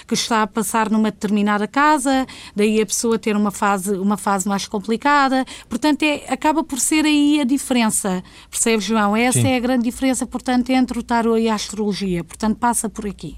que 0.08 0.14
está 0.14 0.44
a 0.44 0.48
passar 0.48 0.90
numa 0.90 1.12
determinada 1.12 1.68
casa, 1.68 2.26
daí 2.56 2.82
a 2.82 2.86
pessoa 2.86 3.18
ter 3.18 3.36
uma 3.36 3.52
fase, 3.52 3.96
uma 3.98 4.18
fase 4.18 4.48
mais 4.48 4.68
complicada. 4.68 5.46
Portanto, 5.70 6.04
é, 6.04 6.26
acaba 6.32 6.64
por 6.64 6.80
ser 6.80 7.06
aí 7.06 7.40
a 7.42 7.44
diferença. 7.44 8.24
Percebes, 8.50 8.86
João? 8.86 9.16
Essa 9.16 9.42
Sim. 9.42 9.48
é 9.48 9.58
a 9.58 9.60
grande 9.60 9.84
diferença, 9.84 10.26
portanto, 10.26 10.70
entre 10.70 11.00
o 11.00 11.04
tarot 11.04 11.40
e 11.40 11.50
a 11.50 11.56
astrologia. 11.56 12.24
Portanto, 12.24 12.58
passa 12.58 12.90
por 12.90 13.06
aqui. 13.08 13.38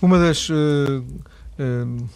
Uma 0.00 0.18
das 0.18 0.48
uh, 0.48 1.04
uh, 1.58 2.08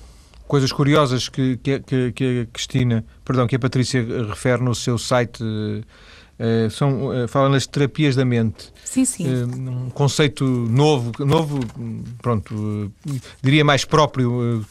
coisas 0.46 0.72
curiosas 0.72 1.28
que, 1.28 1.56
que, 1.56 2.12
que, 2.12 2.40
a 2.40 2.46
Cristina, 2.52 3.04
perdão, 3.24 3.46
que 3.46 3.56
a 3.56 3.58
Patrícia 3.58 4.04
refere 4.28 4.62
no 4.62 4.74
seu 4.74 4.96
site 4.98 5.42
uh, 5.42 5.82
são, 6.70 7.08
uh, 7.08 7.28
fala 7.28 7.48
nas 7.48 7.66
terapias 7.66 8.16
da 8.16 8.24
mente. 8.24 8.72
Sim, 8.84 9.04
sim. 9.04 9.26
Uh, 9.26 9.70
um 9.86 9.90
conceito 9.90 10.44
novo, 10.44 11.12
novo, 11.24 11.60
pronto, 12.20 12.92
diria 13.40 13.64
mais 13.64 13.84
próprio, 13.84 14.64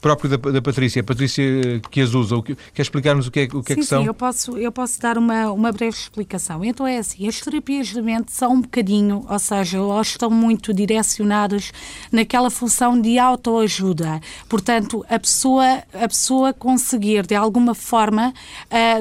próprio 0.00 0.30
da, 0.30 0.50
da 0.50 0.62
Patrícia, 0.62 1.00
a 1.00 1.04
Patrícia 1.04 1.44
que 1.90 2.00
as 2.00 2.14
usa. 2.14 2.36
Quer 2.74 2.82
explicar-nos 2.82 3.26
o 3.26 3.30
que 3.30 3.40
é, 3.40 3.44
o 3.44 3.62
que, 3.62 3.74
sim, 3.74 3.80
é 3.80 3.82
que 3.82 3.84
são? 3.84 4.02
Sim, 4.02 4.08
eu 4.08 4.14
posso, 4.14 4.58
eu 4.58 4.72
posso 4.72 5.00
dar 5.00 5.16
uma, 5.16 5.52
uma 5.52 5.70
breve 5.70 5.96
explicação. 5.96 6.64
Então 6.64 6.86
é 6.86 6.98
assim, 6.98 7.28
as 7.28 7.40
terapias 7.40 7.92
da 7.92 8.02
mente 8.02 8.32
são 8.32 8.54
um 8.54 8.60
bocadinho, 8.60 9.24
ou 9.28 9.38
seja, 9.38 9.78
elas 9.78 10.08
estão 10.08 10.30
muito 10.30 10.74
direcionadas 10.74 11.72
naquela 12.10 12.50
função 12.50 13.00
de 13.00 13.18
autoajuda. 13.18 14.20
Portanto, 14.48 15.04
a 15.08 15.18
pessoa, 15.18 15.82
a 15.92 16.08
pessoa 16.08 16.52
conseguir, 16.52 17.26
de 17.26 17.34
alguma 17.34 17.74
forma, 17.74 18.32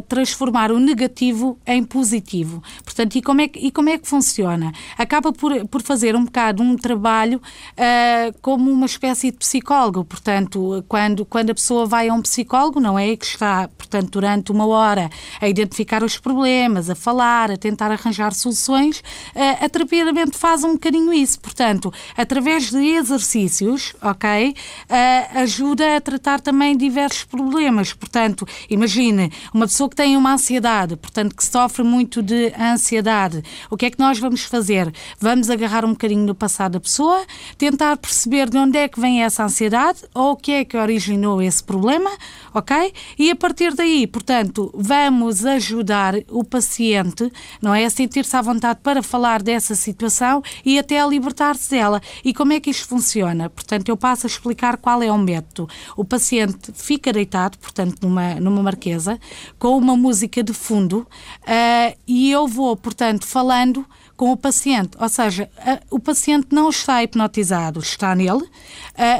transformar 0.07 0.71
o 0.71 0.79
negativo 0.79 1.57
em 1.65 1.76
positivo. 1.83 2.61
Portanto, 2.83 3.15
e 3.15 3.21
como 3.21 3.41
é 3.41 3.47
que, 3.47 3.59
e 3.59 3.71
como 3.71 3.89
é 3.89 3.97
que 3.97 4.07
funciona? 4.07 4.71
Acaba 4.97 5.31
por, 5.31 5.65
por 5.67 5.81
fazer 5.81 6.15
um 6.15 6.25
bocado 6.25 6.63
um 6.63 6.75
trabalho 6.75 7.41
uh, 7.73 8.37
como 8.41 8.71
uma 8.71 8.85
espécie 8.85 9.31
de 9.31 9.37
psicólogo. 9.37 10.03
Portanto, 10.03 10.83
quando, 10.87 11.25
quando 11.25 11.51
a 11.51 11.53
pessoa 11.53 11.85
vai 11.85 12.09
a 12.09 12.13
um 12.13 12.21
psicólogo, 12.21 12.79
não 12.79 12.97
é 12.97 13.15
que 13.15 13.25
está, 13.25 13.67
portanto, 13.67 14.11
durante 14.11 14.51
uma 14.51 14.65
hora 14.65 15.09
a 15.41 15.47
identificar 15.47 16.03
os 16.03 16.17
problemas, 16.17 16.89
a 16.89 16.95
falar, 16.95 17.51
a 17.51 17.57
tentar 17.57 17.91
arranjar 17.91 18.33
soluções, 18.33 18.99
uh, 18.99 19.65
a 19.65 19.69
terapia 19.69 20.05
faz 20.33 20.63
um 20.63 20.73
bocadinho 20.73 21.13
isso. 21.13 21.39
Portanto, 21.39 21.93
através 22.15 22.69
de 22.69 22.77
exercícios, 22.77 23.93
ok, 24.01 24.49
uh, 24.49 25.39
ajuda 25.39 25.97
a 25.97 26.01
tratar 26.01 26.41
também 26.41 26.75
diversos 26.75 27.23
problemas. 27.23 27.93
Portanto, 27.93 28.47
imagine 28.69 29.31
uma 29.53 29.67
pessoa 29.67 29.89
que 29.89 29.95
tem 29.95 30.15
uma 30.15 30.33
ansiedade, 30.33 30.95
portanto, 30.95 31.35
que 31.35 31.45
sofre 31.45 31.66
sofre 31.67 31.83
muito 31.83 32.23
de 32.23 32.53
ansiedade. 32.57 33.43
O 33.69 33.75
que 33.75 33.87
é 33.87 33.91
que 33.91 33.99
nós 33.99 34.17
vamos 34.17 34.43
fazer? 34.43 34.91
Vamos 35.19 35.49
agarrar 35.49 35.83
um 35.83 35.89
bocadinho 35.89 36.25
no 36.25 36.33
passado 36.33 36.73
da 36.73 36.79
pessoa, 36.79 37.25
tentar 37.57 37.97
perceber 37.97 38.49
de 38.49 38.57
onde 38.57 38.77
é 38.77 38.87
que 38.87 38.99
vem 38.99 39.21
essa 39.21 39.43
ansiedade 39.43 39.99
ou 40.13 40.31
o 40.31 40.35
que 40.37 40.53
é 40.53 40.65
que 40.65 40.77
originou 40.77 41.41
esse 41.41 41.61
problema, 41.61 42.09
ok? 42.57 42.93
E 43.17 43.31
a 43.31 43.35
partir 43.35 43.73
daí, 43.73 44.07
portanto, 44.07 44.71
vamos 44.75 45.45
ajudar 45.45 46.15
o 46.29 46.43
paciente, 46.43 47.31
não 47.61 47.73
é? 47.73 47.85
A 47.85 47.89
sentir-se 47.89 48.35
à 48.35 48.41
vontade 48.41 48.79
para 48.81 49.03
falar 49.03 49.41
dessa 49.41 49.75
situação 49.75 50.41
e 50.65 50.77
até 50.79 50.99
a 50.99 51.07
libertar-se 51.07 51.69
dela. 51.69 52.01
E 52.23 52.33
como 52.33 52.53
é 52.53 52.59
que 52.59 52.69
isto 52.69 52.87
funciona? 52.87 53.49
Portanto, 53.49 53.89
eu 53.89 53.97
passo 53.97 54.25
a 54.25 54.29
explicar 54.29 54.77
qual 54.77 55.01
é 55.01 55.11
o 55.11 55.17
método. 55.17 55.69
O 55.95 56.03
paciente 56.03 56.71
fica 56.73 57.13
deitado, 57.13 57.57
portanto, 57.57 58.01
numa, 58.01 58.35
numa 58.35 58.63
marquesa, 58.63 59.19
com 59.59 59.77
uma 59.77 59.95
música 59.95 60.43
de 60.43 60.53
fundo, 60.53 61.07
uh, 61.43 61.97
e 62.07 62.31
eu 62.31 62.47
vou, 62.47 62.75
portanto, 62.75 63.25
falando 63.25 63.85
com 64.17 64.31
o 64.31 64.35
paciente. 64.35 64.97
Ou 64.99 65.07
seja, 65.07 65.49
uh, 65.59 65.95
o 65.95 65.99
paciente 65.99 66.47
não 66.51 66.69
está 66.69 67.03
hipnotizado, 67.03 67.79
está 67.79 68.15
nele, 68.15 68.43
uh, 68.43 68.49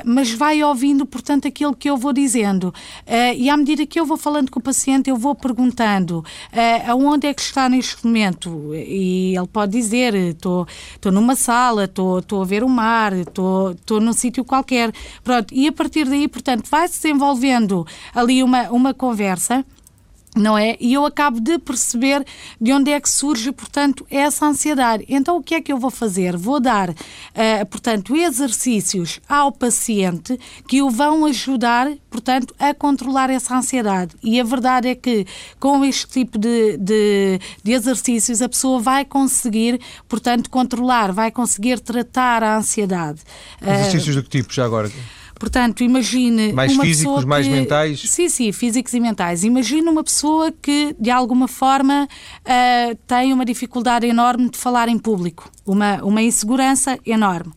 mas 0.03 0.31
vai 0.31 0.61
ouvindo, 0.63 1.05
portanto, 1.05 1.47
aquilo 1.47 1.75
que 1.75 1.89
eu 1.89 1.95
vou 1.95 2.11
dizendo. 2.11 2.73
e 3.37 3.49
à 3.49 3.55
medida 3.55 3.85
que 3.85 3.99
eu 3.99 4.05
vou 4.05 4.17
falando 4.17 4.49
com 4.49 4.59
o 4.59 4.63
paciente, 4.63 5.09
eu 5.09 5.15
vou 5.15 5.35
perguntando 5.35 6.25
aonde 6.87 7.27
é 7.27 7.33
que 7.33 7.41
está 7.41 7.69
neste 7.69 8.03
momento. 8.05 8.73
E 8.73 9.37
ele 9.37 9.47
pode 9.47 9.71
dizer: 9.71 10.15
estou 10.15 10.65
numa 11.11 11.35
sala, 11.35 11.83
estou 11.83 12.41
a 12.41 12.45
ver 12.45 12.63
o 12.63 12.69
mar, 12.69 13.13
estou 13.13 14.01
num 14.01 14.13
sítio 14.13 14.43
qualquer. 14.43 14.91
Pronto. 15.23 15.53
E 15.53 15.67
a 15.67 15.71
partir 15.71 16.05
daí, 16.05 16.27
portanto, 16.27 16.67
vai-se 16.69 17.01
desenvolvendo 17.01 17.85
ali 18.15 18.41
uma, 18.41 18.69
uma 18.71 18.93
conversa 18.93 19.63
não 20.37 20.57
é? 20.57 20.77
E 20.79 20.93
eu 20.93 21.05
acabo 21.05 21.39
de 21.39 21.57
perceber 21.57 22.25
de 22.59 22.71
onde 22.71 22.91
é 22.91 22.99
que 22.99 23.09
surge, 23.09 23.51
portanto, 23.51 24.05
essa 24.09 24.45
ansiedade. 24.45 25.05
Então, 25.09 25.37
o 25.37 25.43
que 25.43 25.55
é 25.55 25.61
que 25.61 25.71
eu 25.71 25.77
vou 25.77 25.89
fazer? 25.89 26.37
Vou 26.37 26.59
dar, 26.59 26.89
uh, 26.89 27.65
portanto, 27.69 28.15
exercícios 28.15 29.19
ao 29.27 29.51
paciente 29.51 30.39
que 30.67 30.81
o 30.81 30.89
vão 30.89 31.25
ajudar, 31.25 31.91
portanto, 32.09 32.53
a 32.59 32.73
controlar 32.73 33.29
essa 33.29 33.55
ansiedade. 33.55 34.15
E 34.23 34.39
a 34.39 34.43
verdade 34.43 34.87
é 34.87 34.95
que, 34.95 35.25
com 35.59 35.83
este 35.83 36.07
tipo 36.07 36.37
de, 36.37 36.77
de, 36.77 37.39
de 37.63 37.71
exercícios, 37.71 38.41
a 38.41 38.49
pessoa 38.49 38.79
vai 38.79 39.03
conseguir, 39.03 39.79
portanto, 40.07 40.49
controlar, 40.49 41.11
vai 41.11 41.31
conseguir 41.31 41.79
tratar 41.79 42.43
a 42.43 42.57
ansiedade. 42.57 43.21
Exercícios 43.61 44.15
uh, 44.15 44.21
de 44.21 44.29
que 44.29 44.41
tipo, 44.41 44.53
já 44.53 44.65
agora? 44.65 44.91
Portanto, 45.39 45.83
imagine. 45.83 46.51
Mais 46.53 46.73
uma 46.73 46.83
físicos, 46.83 47.21
que, 47.21 47.25
mais 47.27 47.47
mentais? 47.47 48.01
Sim, 48.01 48.29
sim, 48.29 48.51
físicos 48.51 48.93
e 48.93 48.99
mentais. 48.99 49.43
Imagine 49.43 49.89
uma 49.89 50.03
pessoa 50.03 50.51
que, 50.51 50.95
de 50.99 51.11
alguma 51.11 51.47
forma, 51.47 52.07
uh, 52.07 52.95
tem 53.07 53.33
uma 53.33 53.45
dificuldade 53.45 54.05
enorme 54.05 54.49
de 54.49 54.57
falar 54.57 54.89
em 54.89 54.97
público, 54.97 55.49
uma, 55.65 56.03
uma 56.03 56.21
insegurança 56.21 56.97
enorme. 57.05 57.51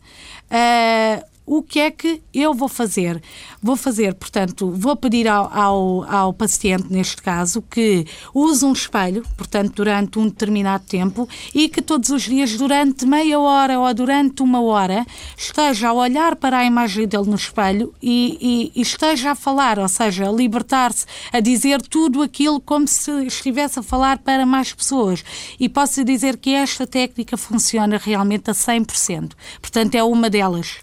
Uh, 0.51 1.30
o 1.51 1.61
que 1.61 1.81
é 1.81 1.91
que 1.91 2.23
eu 2.33 2.53
vou 2.53 2.69
fazer? 2.69 3.21
Vou 3.61 3.75
fazer, 3.75 4.13
portanto, 4.13 4.71
vou 4.71 4.95
pedir 4.95 5.27
ao, 5.27 5.51
ao, 5.53 6.03
ao, 6.09 6.33
paciente, 6.33 6.85
neste 6.89 7.21
caso, 7.21 7.61
que 7.61 8.05
use 8.33 8.63
um 8.63 8.71
espelho, 8.71 9.21
portanto, 9.35 9.73
durante 9.75 10.17
um 10.17 10.29
determinado 10.29 10.85
tempo 10.85 11.27
e 11.53 11.67
que 11.67 11.81
todos 11.81 12.09
os 12.09 12.21
dias, 12.21 12.55
durante 12.55 13.05
meia 13.05 13.37
hora 13.37 13.77
ou 13.77 13.93
durante 13.93 14.41
uma 14.41 14.61
hora, 14.61 15.05
esteja 15.35 15.89
a 15.89 15.93
olhar 15.93 16.37
para 16.37 16.59
a 16.59 16.63
imagem 16.63 17.05
dele 17.05 17.29
no 17.29 17.35
espelho 17.35 17.93
e, 18.01 18.71
e, 18.73 18.79
e 18.79 18.81
esteja 18.81 19.31
a 19.31 19.35
falar, 19.35 19.77
ou 19.77 19.89
seja, 19.89 20.29
a 20.29 20.31
libertar-se, 20.31 21.05
a 21.33 21.41
dizer 21.41 21.81
tudo 21.81 22.21
aquilo 22.21 22.61
como 22.61 22.87
se 22.87 23.11
estivesse 23.25 23.77
a 23.77 23.83
falar 23.83 24.19
para 24.19 24.45
mais 24.45 24.71
pessoas. 24.71 25.21
E 25.59 25.67
posso 25.67 26.01
dizer 26.05 26.37
que 26.37 26.51
esta 26.51 26.87
técnica 26.87 27.35
funciona 27.35 27.97
realmente 28.01 28.49
a 28.49 28.53
100%. 28.53 29.33
Portanto, 29.59 29.95
é 29.95 30.03
uma 30.03 30.29
delas. 30.29 30.77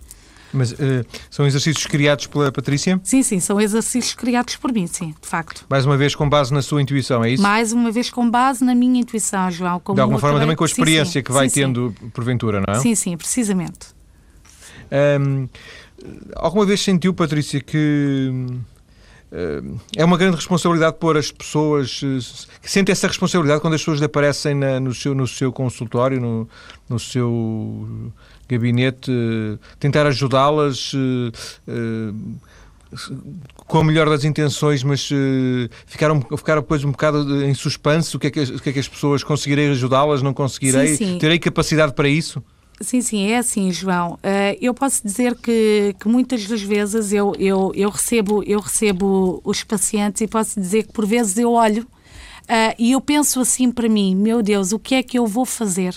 Mas 0.59 0.73
uh, 0.73 0.77
são 1.31 1.47
exercícios 1.47 1.87
criados 1.87 2.27
pela 2.27 2.50
Patrícia? 2.50 3.00
Sim, 3.05 3.23
sim, 3.23 3.41
são 3.41 3.61
exercícios 3.61 4.15
criados 4.15 4.57
por 4.57 4.73
mim, 4.73 4.87
sim, 4.87 5.15
de 5.21 5.29
facto. 5.29 5.65
Mais 5.69 5.87
uma 5.87 5.97
vez 5.97 6.15
com 6.15 6.29
base 6.29 6.53
na 6.53 6.61
sua 6.61 6.83
intuição, 6.83 7.25
é 7.25 7.31
isso? 7.31 7.43
Mais 7.43 7.73
uma 7.73 7.91
vez 7.91 8.11
com 8.11 8.29
base 8.29 8.65
na 8.65 8.75
minha 8.75 9.00
intuição, 9.00 9.50
João. 9.50 9.81
de 9.95 10.00
alguma 10.00 10.19
forma 10.19 10.41
também 10.41 10.57
com 10.57 10.65
a 10.65 10.67
experiência 10.67 11.05
sim, 11.05 11.12
sim. 11.21 11.23
que 11.23 11.33
vai 11.33 11.49
sim, 11.49 11.61
tendo, 11.62 11.95
porventura, 12.12 12.61
não 12.67 12.75
é? 12.75 12.81
Sim, 12.81 12.95
sim, 12.95 13.17
precisamente. 13.17 13.97
Um, 15.21 15.49
alguma 16.35 16.67
vez 16.67 16.81
sentiu, 16.81 17.15
Patrícia, 17.15 17.61
que 17.61 18.33
é 19.95 20.05
uma 20.05 20.17
grande 20.17 20.37
responsabilidade 20.37 20.97
pôr 20.99 21.17
as 21.17 21.31
pessoas. 21.31 22.00
Sente 22.62 22.91
essa 22.91 23.07
responsabilidade 23.07 23.61
quando 23.61 23.75
as 23.75 23.81
pessoas 23.81 23.99
lhe 23.99 24.07
aparecem 24.07 24.55
na, 24.55 24.81
no, 24.81 24.95
seu, 24.95 25.15
no 25.15 25.27
seu 25.27 25.53
consultório, 25.53 26.21
no, 26.21 26.49
no 26.88 26.99
seu 26.99 28.11
gabinete, 28.49 29.11
tentar 29.78 30.07
ajudá-las 30.07 30.93
eh, 30.95 31.33
eh, 31.69 32.12
com 33.67 33.78
a 33.78 33.85
melhor 33.85 34.09
das 34.09 34.25
intenções, 34.25 34.83
mas 34.83 35.11
uh, 35.11 35.69
ficaram, 35.87 36.23
ficaram 36.37 36.62
depois 36.62 36.83
um 36.85 36.90
bocado 36.90 37.45
em 37.45 37.52
suspense. 37.52 38.17
O 38.17 38.19
que 38.19 38.28
é 38.28 38.31
que, 38.31 38.40
o 38.40 38.61
que, 38.61 38.71
é 38.71 38.73
que 38.73 38.78
as 38.78 38.88
pessoas 38.88 39.23
conseguirei 39.23 39.69
ajudá-las? 39.71 40.23
Não 40.23 40.33
conseguirei? 40.33 40.97
Sim, 40.97 41.07
sim. 41.07 41.19
Terei 41.19 41.38
capacidade 41.38 41.93
para 41.93 42.09
isso? 42.09 42.43
Sim, 42.81 43.02
sim, 43.02 43.31
é 43.31 43.38
assim, 43.38 43.73
João. 43.73 44.14
Uh, 44.14 44.57
eu 44.61 44.73
posso 44.73 45.02
dizer 45.05 45.35
que, 45.35 45.95
que 46.00 46.09
muitas 46.09 46.47
das 46.47 46.62
vezes 46.62 47.12
eu, 47.12 47.35
eu, 47.38 47.73
eu, 47.75 47.90
recebo, 47.90 48.43
eu 48.45 48.61
recebo 48.61 49.40
os 49.45 49.64
pacientes 49.64 50.23
e 50.23 50.28
posso 50.28 50.59
dizer 50.59 50.85
que 50.85 50.93
por 50.93 51.05
vezes 51.05 51.37
eu 51.37 51.52
olho 51.52 51.83
uh, 51.83 52.75
e 52.78 52.93
eu 52.93 53.00
penso 53.00 53.40
assim 53.40 53.71
para 53.71 53.88
mim: 53.88 54.14
meu 54.14 54.43
Deus, 54.43 54.73
o 54.73 54.78
que 54.78 54.95
é 54.95 55.02
que 55.02 55.19
eu 55.19 55.26
vou 55.26 55.45
fazer? 55.45 55.95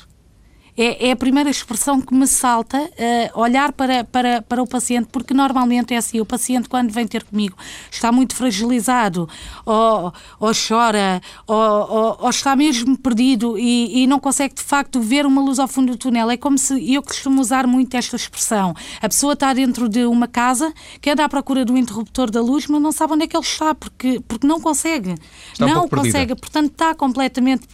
É, 0.78 1.10
é, 1.10 1.12
a 1.12 1.16
primeira 1.16 1.50
expressão 1.50 2.00
que 2.02 2.14
me 2.14 2.26
salta 2.26 2.78
uh, 2.80 3.40
olhar 3.40 3.72
para, 3.74 4.04
para, 4.04 4.42
para 4.42 4.64
o 4.64 4.68
paciente, 4.68 5.10
porque 5.12 5.34
normalmente 5.34 5.94
é 5.94 5.98
assim: 5.98 6.20
o 6.20 6.26
paciente, 6.26 6.70
quando 6.70 6.92
vem 6.92 7.08
ter 7.08 7.24
comigo, 7.24 7.56
está 7.90 8.12
muito 8.12 8.36
fragilizado, 8.36 9.28
ou, 9.66 10.14
ou 10.40 10.52
chora, 10.54 11.22
ou, 11.46 11.58
ou, 11.58 12.18
ou, 12.22 12.30
está 12.30 12.56
mesmo 12.56 12.98
perdido 12.98 13.58
e, 13.58 14.04
e, 14.04 14.08
não 14.08 14.20
consegue 14.20 14.56
de 14.56 14.64
facto 14.64 15.00
ver 15.02 15.26
uma 15.26 15.42
luz 15.42 15.60
ao 15.60 15.68
fundo 15.68 15.92
do 15.92 15.98
túnel. 15.98 16.30
É 16.30 16.38
como 16.38 16.58
se 16.58 16.94
eu 16.94 17.02
costumo 17.02 17.42
usar 17.42 17.68
muito 17.68 17.96
esta 17.96 18.16
expressão: 18.16 18.74
a 19.02 19.10
pessoa 19.10 19.34
está 19.34 19.54
dentro 19.54 19.90
de 19.90 20.06
uma 20.06 20.28
casa, 20.28 20.74
quer 21.02 21.16
dar 21.16 21.26
à 21.26 21.30
procura 21.30 21.64
do 21.64 21.78
interruptor 21.78 22.32
da 22.32 22.42
luz, 22.42 22.68
mas 22.68 22.82
não 22.82 22.92
sabe 22.92 23.14
onde 23.14 23.26
é 23.26 23.28
que 23.28 23.36
ele 23.36 23.44
está, 23.44 23.76
porque, 23.76 24.22
porque 24.28 24.48
não 24.48 24.60
consegue. 24.60 25.16
Está 25.54 25.68
não 25.68 25.86
um 25.86 25.88
consegue, 25.88 26.36
portanto, 26.36 26.72
está 26.72 26.96
completamente 26.96 27.68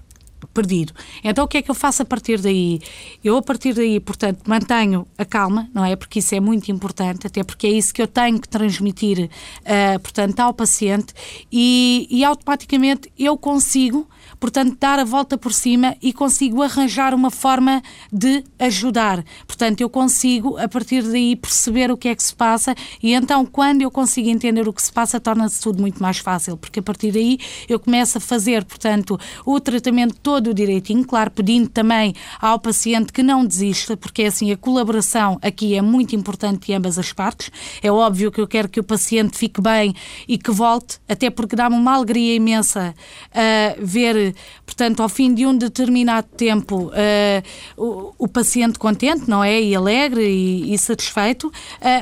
perdido. 0.54 0.94
Então 1.24 1.46
o 1.46 1.48
que 1.48 1.58
é 1.58 1.62
que 1.62 1.72
eu 1.72 1.76
faço 1.76 2.02
a 2.02 2.06
partir 2.06 2.40
daí? 2.40 2.80
Eu 3.24 3.38
a 3.38 3.42
partir 3.42 3.74
daí, 3.74 4.00
portanto, 4.00 4.42
mantenho 4.48 5.08
a 5.18 5.26
calma, 5.26 5.70
não 5.74 5.84
é? 5.84 5.96
Porque 5.96 6.20
isso 6.20 6.36
é 6.36 6.40
muito 6.40 6.72
importante, 6.72 7.28
até 7.28 7.44
porque 7.44 7.68
é 7.68 7.72
isso 7.72 7.94
que 7.94 8.02
eu 8.02 8.08
tenho 8.08 8.40
que 8.40 8.48
transmitir, 8.48 9.30
uh, 9.30 10.00
portanto, 10.00 10.40
ao 10.40 10.54
paciente 10.54 11.14
e, 11.52 12.08
e 12.10 12.24
automaticamente 12.24 13.12
eu 13.18 13.38
consigo 13.38 14.08
portanto, 14.40 14.78
dar 14.80 15.00
a 15.00 15.04
volta 15.04 15.38
por 15.38 15.54
cima 15.54 15.96
e 16.02 16.14
consigo 16.14 16.62
arranjar 16.62 17.14
uma 17.14 17.32
forma 17.32 17.82
de 18.12 18.44
ajudar. 18.60 19.24
Portanto, 19.46 19.82
eu 19.82 19.90
consigo, 19.90 20.58
a 20.58 20.68
partir 20.68 21.04
daí, 21.04 21.36
perceber 21.36 21.92
o 21.92 21.98
que 21.98 22.08
é 22.08 22.16
que 22.16 22.24
se 22.24 22.36
passa 22.36 22.76
e 23.02 23.14
então, 23.14 23.46
quando 23.46 23.82
eu 23.82 23.92
consigo 23.92 24.30
entender 24.30 24.68
o 24.68 24.74
que 24.74 24.82
se 24.82 24.92
passa, 24.92 25.20
torna-se 25.20 25.62
tudo 25.62 25.82
muito 25.82 26.02
mais 26.02 26.18
fácil, 26.18 26.58
porque 26.58 26.80
a 26.80 26.84
partir 26.84 27.12
daí 27.12 27.38
eu 27.68 27.80
começo 27.80 28.18
a 28.18 28.22
fazer, 28.22 28.64
portanto, 28.66 29.20
o 29.46 29.60
tratamento 29.60 30.16
todo 30.22 30.54
direitinho, 30.54 31.06
claro, 31.06 31.32
pedindo 31.32 31.70
também 31.70 32.14
ao 32.40 32.60
paciente 32.60 33.14
que 33.14 33.24
não 33.24 33.46
desista, 33.46 33.96
porque 33.96 34.24
é 34.24 34.28
assim, 34.28 34.52
a 34.52 34.58
colaboração 34.58 35.38
aqui 35.42 35.76
é 35.76 35.82
muito 35.82 36.16
importante 36.16 36.68
de 36.68 36.74
ambas 36.74 36.98
as 36.98 37.14
partes. 37.14 37.52
É 37.82 37.92
óbvio 37.92 38.32
que 38.32 38.42
eu 38.42 38.48
quero 38.48 38.70
que 38.70 38.80
o 38.80 38.84
paciente 38.84 39.38
fique 39.38 39.62
bem 39.62 39.94
e 40.28 40.38
que 40.38 40.52
volte, 40.52 41.00
até 41.08 41.30
porque 41.30 41.56
dá-me 41.56 41.76
uma 41.76 41.96
alegria 41.96 42.36
imensa 42.36 42.94
uh, 43.30 43.86
ver 43.86 44.17
portanto, 44.66 45.02
ao 45.02 45.10
fim 45.10 45.34
de 45.34 45.46
um 45.46 45.56
determinado 45.56 46.28
tempo, 46.36 46.88
uh, 46.88 47.44
o, 47.76 48.14
o, 48.18 48.28
paciente 48.28 48.78
contente, 48.78 49.30
não 49.30 49.44
é? 49.44 49.62
E 49.62 49.76
alegre 49.76 50.24
e, 50.28 50.74
e 50.74 50.78
satisfeito, 50.78 51.48
uh, 51.48 51.52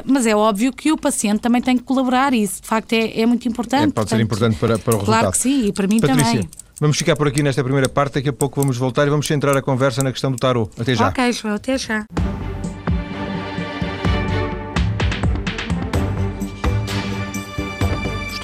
mas 0.06 0.26
é 0.26 0.36
óbvio 0.36 0.72
que 0.74 0.92
o 0.92 0.98
paciente 0.98 1.40
também 1.40 1.62
tem 1.62 1.78
que 1.78 1.84
colaborar 1.84 2.34
e 2.34 2.44
isso, 2.44 2.62
de 2.62 2.68
facto, 2.68 2.94
é, 2.94 3.22
é 3.22 3.26
muito 3.26 3.48
importante. 3.48 3.76
É, 3.76 3.86
pode 3.86 3.94
portanto, 3.94 4.18
ser 4.18 4.24
importante 4.24 4.58
para, 4.58 4.78
para 4.78 4.96
o 4.96 5.00
resultado. 5.00 5.20
Claro 5.20 5.32
que 5.32 5.38
sim, 5.38 5.68
e 5.68 5.72
para 5.72 5.88
mim 5.88 6.00
Patrícia. 6.00 6.26
também. 6.26 6.50
Vamos 6.80 6.98
ficar 6.98 7.16
por 7.16 7.28
aqui 7.28 7.42
nesta 7.42 7.64
primeira 7.64 7.88
parte, 7.88 8.16
daqui 8.16 8.30
a 8.30 8.34
pouco 8.34 8.60
vamos 8.60 8.78
voltar 8.78 9.08
e 9.08 9.10
vamos 9.10 9.26
centrar 9.26 9.56
a 9.56 9.62
conversa 9.62 10.04
na 10.04 10.12
questão 10.12 10.32
do 10.32 10.38
tarot. 10.38 10.70
Até 10.78 10.94
já. 10.94 11.08
Ok, 11.08 11.32
João, 11.32 11.56
até 11.56 11.78
já. 11.78 12.06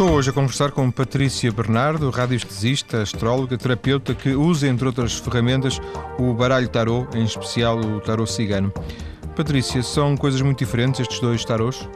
Estou 0.02 0.16
hoje 0.16 0.32
a 0.32 0.34
conversar 0.34 0.72
com 0.72 0.90
Patrícia 0.90 1.52
Bernardo, 1.52 2.10
radiestesista, 2.10 3.04
astróloga, 3.04 3.56
terapeuta, 3.56 4.16
que 4.16 4.34
usa, 4.34 4.68
entre 4.68 4.88
outras 4.88 5.20
ferramentas, 5.20 5.80
o 6.18 6.34
baralho 6.34 6.68
tarot, 6.68 7.16
em 7.16 7.24
especial 7.24 7.80
o 7.80 8.02
tarot 8.02 8.32
cigano. 8.32 8.74
Patrícia, 9.36 9.84
são 9.84 10.18
coisas 10.18 10.42
muito 10.42 10.58
diferentes 10.58 11.02
estes 11.02 11.20
dois 11.20 11.46
tarôs? 11.46 11.88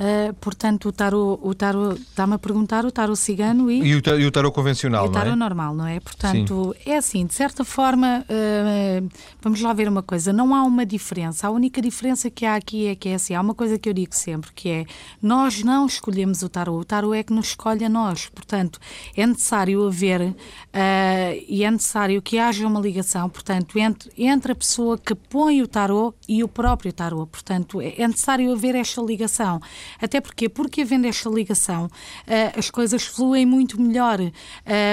Uh, 0.00 0.32
portanto, 0.40 0.88
o 0.88 0.92
tarot, 0.92 1.38
o 1.42 1.54
tarot 1.54 2.00
está-me 2.00 2.32
a 2.32 2.38
perguntar 2.38 2.86
o 2.86 2.90
tarot 2.90 3.18
cigano 3.18 3.70
e. 3.70 3.82
E 3.82 3.94
o, 3.94 4.02
e 4.18 4.26
o 4.26 4.30
tarot 4.30 4.54
convencional, 4.54 5.04
e 5.04 5.08
o 5.10 5.12
tarot 5.12 5.28
não 5.28 5.34
é? 5.34 5.48
normal, 5.48 5.74
não 5.74 5.86
é? 5.86 6.00
Portanto, 6.00 6.74
Sim. 6.74 6.90
é 6.90 6.96
assim, 6.96 7.26
de 7.26 7.34
certa 7.34 7.66
forma, 7.66 8.24
uh, 8.24 9.08
vamos 9.42 9.60
lá 9.60 9.74
ver 9.74 9.88
uma 9.88 10.02
coisa: 10.02 10.32
não 10.32 10.54
há 10.54 10.62
uma 10.62 10.86
diferença. 10.86 11.48
A 11.48 11.50
única 11.50 11.82
diferença 11.82 12.30
que 12.30 12.46
há 12.46 12.54
aqui 12.54 12.86
é 12.86 12.94
que 12.94 13.10
é 13.10 13.14
assim: 13.16 13.34
há 13.34 13.42
uma 13.42 13.54
coisa 13.54 13.78
que 13.78 13.90
eu 13.90 13.92
digo 13.92 14.14
sempre, 14.14 14.50
que 14.54 14.70
é 14.70 14.86
nós 15.20 15.62
não 15.62 15.84
escolhemos 15.84 16.40
o 16.40 16.48
tarot, 16.48 16.80
o 16.80 16.84
tarot 16.84 17.14
é 17.14 17.22
que 17.22 17.34
nos 17.34 17.48
escolhe 17.48 17.84
a 17.84 17.88
nós. 17.90 18.30
Portanto, 18.30 18.80
é 19.14 19.26
necessário 19.26 19.86
haver 19.86 20.22
uh, 20.22 20.34
e 21.46 21.62
é 21.62 21.70
necessário 21.70 22.22
que 22.22 22.38
haja 22.38 22.66
uma 22.66 22.80
ligação, 22.80 23.28
portanto, 23.28 23.78
entre, 23.78 24.10
entre 24.16 24.52
a 24.52 24.54
pessoa 24.54 24.96
que 24.96 25.14
põe 25.14 25.60
o 25.60 25.68
tarot 25.68 26.16
e 26.26 26.42
o 26.42 26.48
próprio 26.48 26.90
tarot. 26.90 27.30
Portanto, 27.30 27.82
é, 27.82 27.96
é 27.98 28.08
necessário 28.08 28.50
haver 28.50 28.74
esta 28.74 29.02
ligação. 29.02 29.60
Até 30.00 30.20
porque, 30.20 30.48
porque 30.48 30.82
havendo 30.82 31.06
esta 31.06 31.28
ligação, 31.28 31.86
uh, 31.86 32.58
as 32.58 32.70
coisas 32.70 33.04
fluem 33.04 33.46
muito 33.46 33.80
melhor. 33.80 34.20
Uh, 34.20 34.30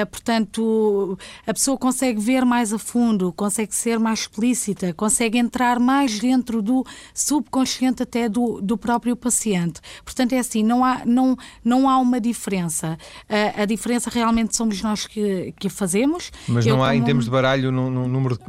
portanto, 0.09 1.17
a 1.45 1.53
pessoa 1.53 1.77
consegue 1.77 2.19
ver 2.19 2.45
mais 2.45 2.73
a 2.73 2.79
fundo, 2.79 3.31
consegue 3.33 3.75
ser 3.75 3.99
mais 3.99 4.19
explícita, 4.21 4.93
consegue 4.93 5.37
entrar 5.37 5.79
mais 5.79 6.19
dentro 6.19 6.61
do 6.61 6.85
subconsciente 7.13 8.03
até 8.03 8.29
do, 8.29 8.61
do 8.61 8.77
próprio 8.77 9.15
paciente. 9.15 9.81
Portanto, 10.03 10.33
é 10.33 10.39
assim, 10.39 10.63
não 10.63 10.83
há, 10.83 11.03
não, 11.05 11.37
não 11.63 11.89
há 11.89 11.97
uma 11.97 12.19
diferença. 12.19 12.97
Uh, 13.29 13.61
a 13.61 13.65
diferença 13.65 14.09
realmente 14.09 14.55
somos 14.55 14.81
nós 14.81 15.05
que, 15.05 15.53
que 15.59 15.69
fazemos. 15.69 16.31
Mas 16.47 16.65
Eu, 16.65 16.75
não 16.75 16.83
há, 16.83 16.89
como... 16.89 17.01
em 17.01 17.03
termos 17.03 17.25
de 17.25 17.31
baralho, 17.31 17.71
no, 17.71 17.89
no 17.89 18.07
número 18.07 18.37
de 18.37 18.43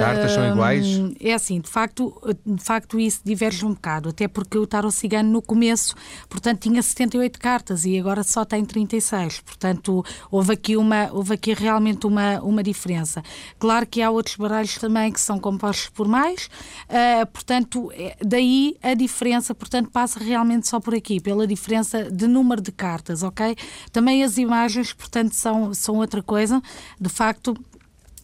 cartas 0.00 0.32
são 0.32 0.48
iguais? 0.48 0.86
É 1.20 1.32
assim, 1.34 1.60
de 1.60 1.68
facto, 1.68 2.14
de 2.44 2.62
facto 2.62 2.98
isso 2.98 3.20
diverge 3.24 3.64
um 3.64 3.72
bocado, 3.72 4.08
até 4.08 4.28
porque 4.28 4.58
o 4.58 4.66
tarot 4.66 4.94
cigano 4.94 5.30
no 5.30 5.42
começo 5.42 5.93
portanto 6.28 6.60
tinha 6.60 6.82
78 6.82 7.38
cartas 7.38 7.84
e 7.84 7.98
agora 7.98 8.22
só 8.22 8.44
tem 8.44 8.64
36. 8.64 9.40
Portanto, 9.40 10.04
houve 10.30 10.52
aqui, 10.52 10.76
uma, 10.76 11.10
houve 11.12 11.34
aqui 11.34 11.54
realmente 11.54 12.06
uma, 12.06 12.40
uma 12.40 12.62
diferença. 12.62 13.22
Claro 13.58 13.86
que 13.86 14.02
há 14.02 14.10
outros 14.10 14.36
baralhos 14.36 14.76
também 14.78 15.12
que 15.12 15.20
são 15.20 15.38
compostos 15.38 15.88
por 15.88 16.08
mais, 16.08 16.48
uh, 16.88 17.26
portanto, 17.32 17.90
é, 17.94 18.16
daí 18.24 18.76
a 18.82 18.94
diferença, 18.94 19.54
portanto, 19.54 19.90
passa 19.90 20.18
realmente 20.18 20.68
só 20.68 20.80
por 20.80 20.94
aqui, 20.94 21.20
pela 21.20 21.46
diferença 21.46 22.10
de 22.10 22.26
número 22.26 22.60
de 22.60 22.72
cartas, 22.72 23.22
ok? 23.22 23.56
Também 23.92 24.22
as 24.22 24.38
imagens, 24.38 24.92
portanto, 24.92 25.32
são, 25.32 25.74
são 25.74 25.96
outra 25.96 26.22
coisa. 26.22 26.62
De 27.00 27.08
facto, 27.08 27.54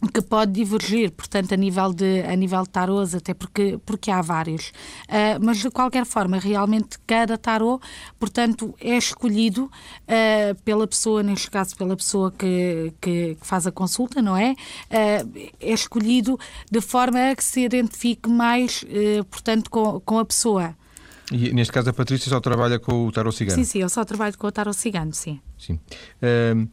que 0.09 0.23
pode 0.23 0.53
divergir, 0.53 1.11
portanto, 1.13 1.53
a 1.53 1.57
nível 1.57 1.93
de, 1.93 2.23
a 2.23 2.35
nível 2.35 2.63
de 2.63 2.71
tarôs, 2.71 3.15
até 3.15 3.35
porque, 3.35 3.79
porque 3.85 4.11
há 4.11 4.23
vários. 4.23 4.69
Uh, 5.09 5.39
mas, 5.43 5.59
de 5.59 5.71
qualquer 5.71 6.07
forma, 6.07 6.39
realmente 6.39 6.99
cada 7.07 7.37
tarô, 7.37 7.81
portanto, 8.19 8.75
é 8.81 8.97
escolhido 8.97 9.65
uh, 9.65 10.55
pela 10.65 10.87
pessoa, 10.87 11.23
neste 11.23 11.51
caso, 11.51 11.77
pela 11.77 11.97
pessoa 11.97 12.33
que, 12.33 12.93
que, 13.01 13.35
que 13.35 13.47
faz 13.47 13.67
a 13.67 13.73
consulta, 13.73 14.23
não 14.23 14.37
é? 14.37 14.53
Uh, 14.53 15.51
é 15.61 15.73
escolhido 15.73 16.39
de 16.71 16.81
forma 16.81 17.31
a 17.31 17.37
que 17.37 17.45
se 17.45 17.61
identifique 17.61 18.29
mais, 18.29 18.85
portanto, 19.31 19.71
com, 19.71 20.01
com 20.01 20.19
a 20.19 20.25
pessoa. 20.25 20.75
E 21.33 21.53
neste 21.53 21.73
caso 21.73 21.91
a 21.91 21.93
Patrícia 21.93 22.29
só 22.29 22.41
trabalha 22.41 22.79
com 22.79 23.07
o 23.07 23.13
tarot 23.13 23.37
cigano? 23.37 23.57
Sim, 23.57 23.65
sim, 23.65 23.79
eu 23.81 23.89
só 23.89 24.05
trabalho 24.05 24.37
com 24.37 24.47
o 24.47 24.53
tarot 24.53 24.77
cigano, 24.77 25.15
sim. 25.15 25.41
Sim. 25.57 25.75
Uh, 26.21 26.69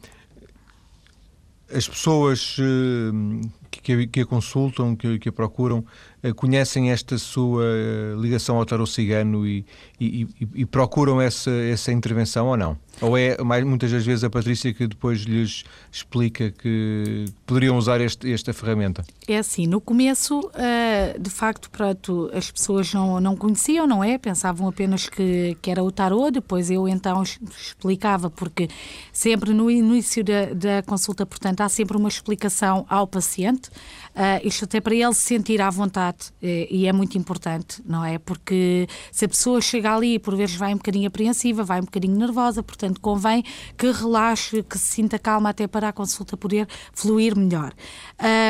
as 1.74 1.88
pessoas 1.88 2.58
uh, 2.60 3.50
que, 3.70 4.08
a 4.22 4.26
consultam, 4.26 4.96
que, 4.96 5.20
que 5.20 5.30
a 5.30 5.32
procuram, 5.32 5.86
conhecem 6.34 6.92
esta 6.92 7.18
sua 7.18 7.64
eh, 7.64 8.16
ligação 8.20 8.58
ao 8.58 8.66
tarot 8.66 8.90
cigano 8.90 9.46
e, 9.46 9.66
e, 10.00 10.28
e, 10.56 10.66
procuram 10.66 11.22
essa, 11.22 11.52
essa 11.52 11.92
intervenção 11.92 12.48
ou 12.48 12.58
não? 12.58 12.78
Ou 13.00 13.16
é 13.18 13.38
mais, 13.44 13.64
muitas 13.64 13.92
das 13.92 14.06
vezes 14.06 14.24
a 14.24 14.30
Patrícia 14.30 14.74
que 14.74 14.88
depois 14.88 15.20
lhes 15.22 15.64
explica 15.92 16.50
que 16.50 17.26
poderiam 17.46 17.78
usar 17.78 18.02
este, 18.02 18.32
esta 18.32 18.52
ferramenta? 18.54 19.06
É 19.28 19.38
assim, 19.38 19.68
no 19.68 19.80
começo, 19.80 20.40
uh, 20.40 21.20
de 21.20 21.30
facto, 21.30 21.70
pronto, 21.70 22.30
as 22.34 22.50
pessoas 22.50 22.92
não, 22.94 23.20
não 23.20 23.36
conheciam, 23.36 23.86
não 23.86 24.04
é? 24.04 24.18
Pensavam 24.18 24.68
apenas 24.68 25.08
que, 25.08 25.56
que 25.62 25.70
era 25.70 25.84
o 25.84 25.92
tarot, 25.92 26.32
depois 26.32 26.72
eu 26.72 26.88
então 26.88 27.22
explicava, 27.22 28.32
porque 28.32 28.68
sempre 29.14 29.54
no 29.54 29.70
início 29.70 30.24
da, 30.24 30.46
da 30.54 30.84
consulta, 30.84 31.26
portanto, 31.26 31.62
há 31.62 31.70
sempre 31.70 31.98
uma 31.98 32.10
explicação 32.10 32.84
ao 32.90 33.06
paciente, 33.06 33.70
uh, 34.18 34.46
isto 34.46 34.66
até 34.66 34.82
para 34.82 34.96
ele 34.96 35.14
se 35.14 35.22
sentir 35.22 35.62
à 35.62 35.70
vontade, 35.70 36.32
uh, 36.42 36.46
e 36.70 36.88
é 36.88 36.92
muito 36.92 37.18
importante, 37.18 37.82
não 37.86 38.04
é? 38.04 38.18
Porque 38.18 38.88
se 39.12 39.26
a 39.26 39.30
pessoa 39.30 39.62
chega 39.62 39.96
ali 39.96 40.16
e 40.16 40.20
por 40.20 40.36
vezes 40.36 40.56
vai 40.56 40.74
um 40.74 40.78
bocadinho 40.78 41.08
apreensiva, 41.08 41.64
vai 41.64 41.80
um 41.80 41.86
bocadinho 41.86 42.18
nervosa, 42.18 42.64
Portanto, 42.64 43.00
convém 43.00 43.44
que 43.78 43.92
relaxe, 43.92 44.62
que 44.64 44.78
se 44.78 44.96
sinta 44.96 45.18
calma 45.18 45.50
até 45.50 45.68
para 45.68 45.90
a 45.90 45.94
consulta 45.94 46.36
poder 46.36 46.68
fluir 46.94 47.36
melhor. 47.36 47.74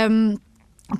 Um, 0.10 0.38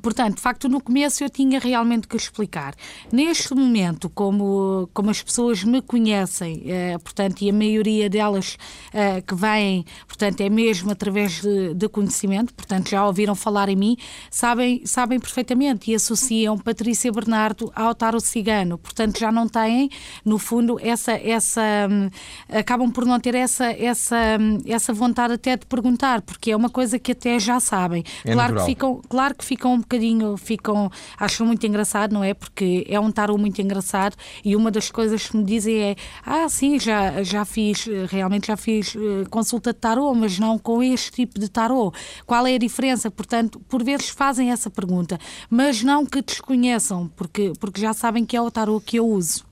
Portanto, 0.02 0.36
de 0.36 0.42
facto, 0.42 0.68
no 0.68 0.82
começo 0.82 1.24
eu 1.24 1.30
tinha 1.30 1.58
realmente 1.58 2.06
que 2.06 2.16
explicar. 2.16 2.74
Neste 3.10 3.54
momento, 3.54 4.10
como, 4.10 4.88
como 4.92 5.08
as 5.08 5.22
pessoas 5.22 5.64
me 5.64 5.80
conhecem, 5.80 6.62
eh, 6.66 6.98
portanto, 6.98 7.40
e 7.40 7.48
a 7.48 7.52
maioria 7.52 8.10
delas 8.10 8.58
eh, 8.92 9.22
que 9.22 9.34
vêm, 9.34 9.86
portanto, 10.06 10.42
é 10.42 10.50
mesmo 10.50 10.90
através 10.90 11.40
de, 11.40 11.72
de, 11.72 11.88
conhecimento, 11.88 12.52
portanto, 12.52 12.90
já 12.90 13.06
ouviram 13.06 13.34
falar 13.34 13.70
em 13.70 13.76
mim, 13.76 13.96
sabem, 14.30 14.82
sabem 14.84 15.18
perfeitamente 15.18 15.90
e 15.90 15.94
associam 15.94 16.58
Patrícia 16.58 17.10
Bernardo 17.10 17.72
ao 17.74 17.94
Taro 17.94 18.20
Cigano. 18.20 18.76
Portanto, 18.76 19.18
já 19.18 19.32
não 19.32 19.48
têm, 19.48 19.88
no 20.22 20.38
fundo, 20.38 20.78
essa, 20.82 21.12
essa 21.12 21.62
hum, 21.90 22.10
acabam 22.50 22.90
por 22.90 23.06
não 23.06 23.18
ter 23.18 23.34
essa, 23.34 23.72
essa, 23.72 24.16
hum, 24.38 24.58
essa 24.66 24.92
vontade 24.92 25.32
até 25.32 25.56
de 25.56 25.64
perguntar, 25.64 26.20
porque 26.20 26.50
é 26.50 26.56
uma 26.56 26.68
coisa 26.68 26.98
que 26.98 27.12
até 27.12 27.38
já 27.38 27.58
sabem. 27.58 28.04
É 28.22 28.34
claro, 28.34 28.56
que 28.56 28.66
ficam, 28.66 29.00
claro 29.08 29.34
que 29.34 29.44
ficam 29.44 29.77
um 29.78 29.80
bocadinho, 29.80 30.36
ficam, 30.36 30.90
acham 31.16 31.46
muito 31.46 31.66
engraçado, 31.66 32.12
não 32.12 32.22
é? 32.22 32.34
Porque 32.34 32.84
é 32.88 32.98
um 32.98 33.10
tarot 33.10 33.40
muito 33.40 33.60
engraçado 33.62 34.16
e 34.44 34.54
uma 34.54 34.70
das 34.70 34.90
coisas 34.90 35.28
que 35.28 35.36
me 35.36 35.44
dizem 35.44 35.80
é: 35.80 35.96
ah, 36.24 36.48
sim, 36.48 36.78
já, 36.78 37.22
já 37.22 37.44
fiz, 37.44 37.86
realmente 38.08 38.48
já 38.48 38.56
fiz 38.56 38.94
eh, 38.96 39.24
consulta 39.30 39.72
de 39.72 39.78
tarot, 39.78 40.18
mas 40.18 40.38
não 40.38 40.58
com 40.58 40.82
este 40.82 41.12
tipo 41.12 41.38
de 41.38 41.48
tarot. 41.48 41.96
Qual 42.26 42.46
é 42.46 42.54
a 42.54 42.58
diferença? 42.58 43.10
Portanto, 43.10 43.60
por 43.68 43.82
vezes 43.82 44.08
fazem 44.08 44.50
essa 44.50 44.68
pergunta, 44.70 45.18
mas 45.48 45.82
não 45.82 46.04
que 46.04 46.20
desconheçam, 46.20 47.10
porque, 47.16 47.52
porque 47.58 47.80
já 47.80 47.92
sabem 47.92 48.24
que 48.24 48.36
é 48.36 48.42
o 48.42 48.50
tarot 48.50 48.84
que 48.84 48.98
eu 48.98 49.06
uso. 49.06 49.46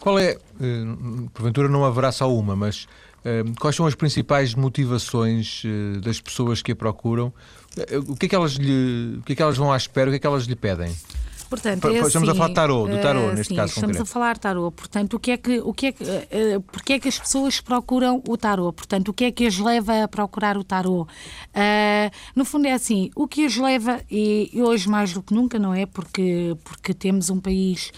Qual 0.00 0.18
é, 0.18 0.32
eh, 0.32 0.84
porventura 1.32 1.68
não 1.68 1.84
haverá 1.84 2.10
só 2.10 2.32
uma, 2.34 2.56
mas 2.56 2.88
quais 3.58 3.76
são 3.76 3.86
as 3.86 3.94
principais 3.94 4.54
motivações 4.54 5.62
das 6.02 6.20
pessoas 6.20 6.62
que 6.62 6.72
a 6.72 6.76
procuram? 6.76 7.32
O 8.08 8.16
que 8.16 8.26
é 8.26 8.28
que 8.28 8.34
elas, 8.34 8.52
lhe, 8.52 9.16
o 9.18 9.22
que 9.22 9.32
é 9.32 9.36
que 9.36 9.42
elas 9.42 9.56
vão 9.56 9.72
à 9.72 9.76
espera? 9.76 10.08
O 10.08 10.12
que 10.12 10.16
é 10.16 10.18
que 10.18 10.26
elas 10.26 10.44
lhe 10.44 10.56
pedem? 10.56 10.94
Portanto, 11.52 11.86
é 11.88 11.98
estamos 12.00 12.30
assim, 12.30 12.30
a 12.30 12.34
falar 12.34 12.48
de 12.48 12.54
tarô, 12.54 12.86
do 12.86 12.98
tarô, 12.98 13.20
uh, 13.28 13.32
neste 13.34 13.50
sim, 13.50 13.56
caso 13.56 13.74
estamos 13.74 13.96
concreto. 13.98 14.02
a 14.02 14.06
falar 14.06 14.32
de 14.32 14.40
tarô. 14.40 14.72
Portanto, 14.72 15.14
o 15.14 15.20
que 15.20 15.30
é 15.32 15.36
que, 15.36 15.60
o 15.60 15.74
que 15.74 15.86
é 15.88 15.92
que, 15.92 16.02
uh, 16.02 16.60
porque 16.72 16.94
é 16.94 16.98
que 16.98 17.08
as 17.08 17.18
pessoas 17.18 17.60
procuram 17.60 18.22
o 18.26 18.38
tarô? 18.38 18.72
Portanto, 18.72 19.08
o 19.08 19.12
que 19.12 19.24
é 19.24 19.30
que 19.30 19.46
as 19.46 19.58
leva 19.58 20.04
a 20.04 20.08
procurar 20.08 20.56
o 20.56 20.64
tarô? 20.64 21.02
Uh, 21.02 22.10
no 22.34 22.46
fundo 22.46 22.66
é 22.66 22.72
assim, 22.72 23.10
o 23.14 23.28
que 23.28 23.44
as 23.44 23.54
leva, 23.58 24.00
e 24.10 24.50
hoje 24.62 24.88
mais 24.88 25.12
do 25.12 25.22
que 25.22 25.34
nunca, 25.34 25.58
não 25.58 25.74
é? 25.74 25.84
Porque, 25.84 26.56
porque 26.64 26.94
temos 26.94 27.28
um 27.28 27.38
país 27.38 27.92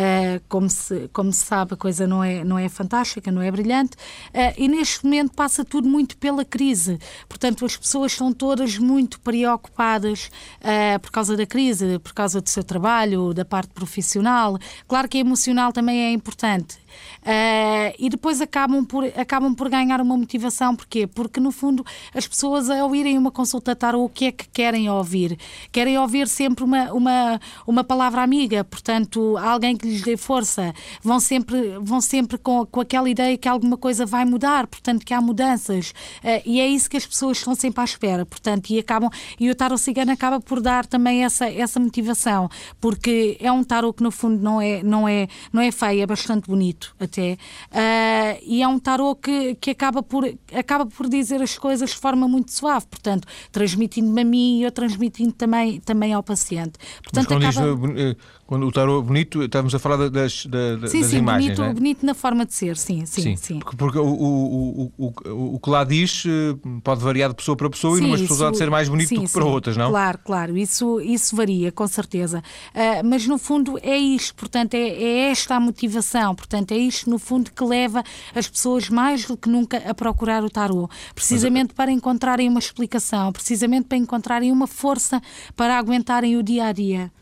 Uh, 0.00 0.40
como, 0.48 0.70
se, 0.70 1.10
como 1.12 1.30
se 1.30 1.44
sabe, 1.44 1.74
a 1.74 1.76
coisa 1.76 2.06
não 2.06 2.24
é, 2.24 2.42
não 2.42 2.58
é 2.58 2.70
fantástica, 2.70 3.30
não 3.30 3.42
é 3.42 3.50
brilhante, 3.50 3.96
uh, 4.28 4.54
e 4.56 4.66
neste 4.66 5.04
momento 5.04 5.34
passa 5.34 5.62
tudo 5.62 5.86
muito 5.86 6.16
pela 6.16 6.42
crise. 6.42 6.98
Portanto, 7.28 7.66
as 7.66 7.76
pessoas 7.76 8.12
estão 8.12 8.32
todas 8.32 8.78
muito 8.78 9.20
preocupadas 9.20 10.30
uh, 10.60 10.98
por 11.00 11.10
causa 11.10 11.36
da 11.36 11.44
crise, 11.44 11.98
por 11.98 12.14
causa 12.14 12.40
do 12.40 12.48
seu 12.48 12.64
trabalho, 12.64 13.34
da 13.34 13.44
parte 13.44 13.74
profissional. 13.74 14.58
Claro 14.88 15.06
que 15.06 15.18
a 15.18 15.20
emocional 15.20 15.70
também 15.70 16.00
é 16.06 16.12
importante. 16.12 16.78
Uh, 17.20 17.94
e 17.98 18.08
depois 18.08 18.40
acabam 18.40 18.84
por, 18.84 19.04
acabam 19.04 19.54
por 19.54 19.68
ganhar 19.68 20.00
uma 20.00 20.16
motivação. 20.16 20.74
Porquê? 20.74 21.06
Porque, 21.06 21.38
no 21.38 21.52
fundo, 21.52 21.84
as 22.14 22.26
pessoas, 22.26 22.70
ao 22.70 22.94
irem 22.94 23.18
uma 23.18 23.30
consulta 23.30 23.76
tarot, 23.76 24.04
o 24.04 24.08
que 24.08 24.26
é 24.26 24.32
que 24.32 24.48
querem 24.48 24.88
ouvir? 24.88 25.38
Querem 25.70 25.98
ouvir 25.98 26.28
sempre 26.28 26.64
uma, 26.64 26.92
uma, 26.92 27.40
uma 27.66 27.84
palavra 27.84 28.22
amiga, 28.22 28.64
portanto, 28.64 29.36
alguém 29.36 29.76
que 29.76 29.86
lhes 29.86 30.02
dê 30.02 30.16
força. 30.16 30.72
Vão 31.02 31.20
sempre, 31.20 31.78
vão 31.80 32.00
sempre 32.00 32.38
com, 32.38 32.64
com 32.66 32.80
aquela 32.80 33.08
ideia 33.08 33.36
que 33.36 33.48
alguma 33.48 33.76
coisa 33.76 34.06
vai 34.06 34.24
mudar, 34.24 34.66
portanto, 34.66 35.04
que 35.04 35.12
há 35.12 35.20
mudanças. 35.20 35.90
Uh, 36.24 36.42
e 36.46 36.60
é 36.60 36.66
isso 36.66 36.88
que 36.88 36.96
as 36.96 37.06
pessoas 37.06 37.38
estão 37.38 37.54
sempre 37.54 37.80
à 37.80 37.84
espera, 37.84 38.24
portanto, 38.24 38.70
e 38.70 38.78
acabam. 38.78 39.10
E 39.38 39.50
o 39.50 39.54
tarot 39.54 39.80
cigano 39.80 40.12
acaba 40.12 40.40
por 40.40 40.60
dar 40.60 40.86
também 40.86 41.24
essa, 41.24 41.50
essa 41.50 41.78
motivação, 41.78 42.48
porque 42.80 43.36
é 43.40 43.52
um 43.52 43.62
tarot 43.62 43.96
que, 43.96 44.02
no 44.02 44.10
fundo, 44.10 44.42
não 44.42 44.60
é, 44.60 44.82
não 44.82 45.06
é, 45.06 45.28
não 45.52 45.60
é 45.60 45.70
feio, 45.70 46.02
é 46.02 46.06
bastante 46.06 46.48
bonito 46.48 46.79
até. 46.98 47.32
Uh, 47.70 48.42
e 48.46 48.62
é 48.62 48.68
um 48.68 48.78
tarô 48.78 49.14
que, 49.14 49.54
que 49.56 49.70
acaba, 49.70 50.02
por, 50.02 50.24
acaba 50.54 50.86
por 50.86 51.08
dizer 51.08 51.42
as 51.42 51.58
coisas 51.58 51.90
de 51.90 51.96
forma 51.96 52.26
muito 52.28 52.52
suave, 52.52 52.86
portanto, 52.86 53.26
transmitindo-me 53.52 54.20
a 54.20 54.24
mim 54.24 54.58
e 54.58 54.62
eu 54.62 54.72
transmitindo 54.72 55.32
também, 55.32 55.80
também 55.80 56.12
ao 56.12 56.22
paciente. 56.22 56.78
Portanto, 57.02 57.26
Mas 57.30 57.54
quando 57.54 57.72
acaba... 57.74 57.94
diz, 57.94 58.16
quando 58.50 58.66
o 58.66 58.72
tarô 58.72 59.00
bonito, 59.00 59.44
estamos 59.44 59.72
a 59.76 59.78
falar 59.78 60.08
das, 60.08 60.10
das, 60.10 60.32
sim, 60.42 60.48
das 60.48 60.90
sim, 60.90 61.18
imagens, 61.18 61.56
bonito, 61.56 61.62
é? 61.62 61.72
bonito 61.72 62.04
na 62.04 62.14
forma 62.14 62.44
de 62.44 62.52
ser, 62.52 62.76
sim, 62.76 63.06
sim, 63.06 63.22
sim. 63.22 63.36
sim. 63.36 63.58
Porque, 63.60 63.76
porque 63.76 63.98
o, 64.00 64.02
o, 64.02 64.92
o, 64.98 65.54
o, 65.54 65.60
que 65.60 65.70
lá 65.70 65.84
diz 65.84 66.24
eh, 66.26 66.56
pode 66.82 67.00
variar 67.00 67.30
de 67.30 67.36
pessoa 67.36 67.56
para 67.56 67.70
pessoa 67.70 67.96
sim, 67.96 68.02
e 68.02 68.06
numas 68.06 68.20
pessoas 68.22 68.40
pode 68.40 68.58
ser 68.58 68.68
mais 68.68 68.88
bonito 68.88 69.06
sim, 69.06 69.14
do 69.14 69.22
que 69.22 69.32
para 69.32 69.44
outras, 69.44 69.76
não? 69.76 69.90
Claro, 69.90 70.18
claro, 70.24 70.56
isso, 70.58 71.00
isso 71.00 71.36
varia, 71.36 71.70
com 71.70 71.86
certeza. 71.86 72.42
Uh, 72.74 73.06
mas 73.06 73.24
no 73.24 73.38
fundo 73.38 73.78
é 73.84 73.96
isto, 73.96 74.34
portanto, 74.34 74.74
é, 74.74 74.80
é 74.80 75.30
esta 75.30 75.54
a 75.54 75.60
motivação, 75.60 76.34
portanto, 76.34 76.72
é 76.72 76.76
isto 76.76 77.08
no 77.08 77.20
fundo 77.20 77.52
que 77.52 77.62
leva 77.62 78.02
as 78.34 78.48
pessoas 78.48 78.88
mais 78.88 79.26
do 79.26 79.36
que 79.36 79.48
nunca 79.48 79.76
a 79.88 79.94
procurar 79.94 80.42
o 80.42 80.50
tarô, 80.50 80.90
precisamente 81.14 81.68
mas... 81.68 81.76
para 81.76 81.92
encontrarem 81.92 82.48
uma 82.48 82.58
explicação, 82.58 83.32
precisamente 83.32 83.84
para 83.84 83.96
encontrarem 83.96 84.50
uma 84.50 84.66
força 84.66 85.22
para 85.54 85.78
aguentarem 85.78 86.36
o 86.36 86.42
dia 86.42 86.64
a 86.64 86.72
dia. 86.72 87.12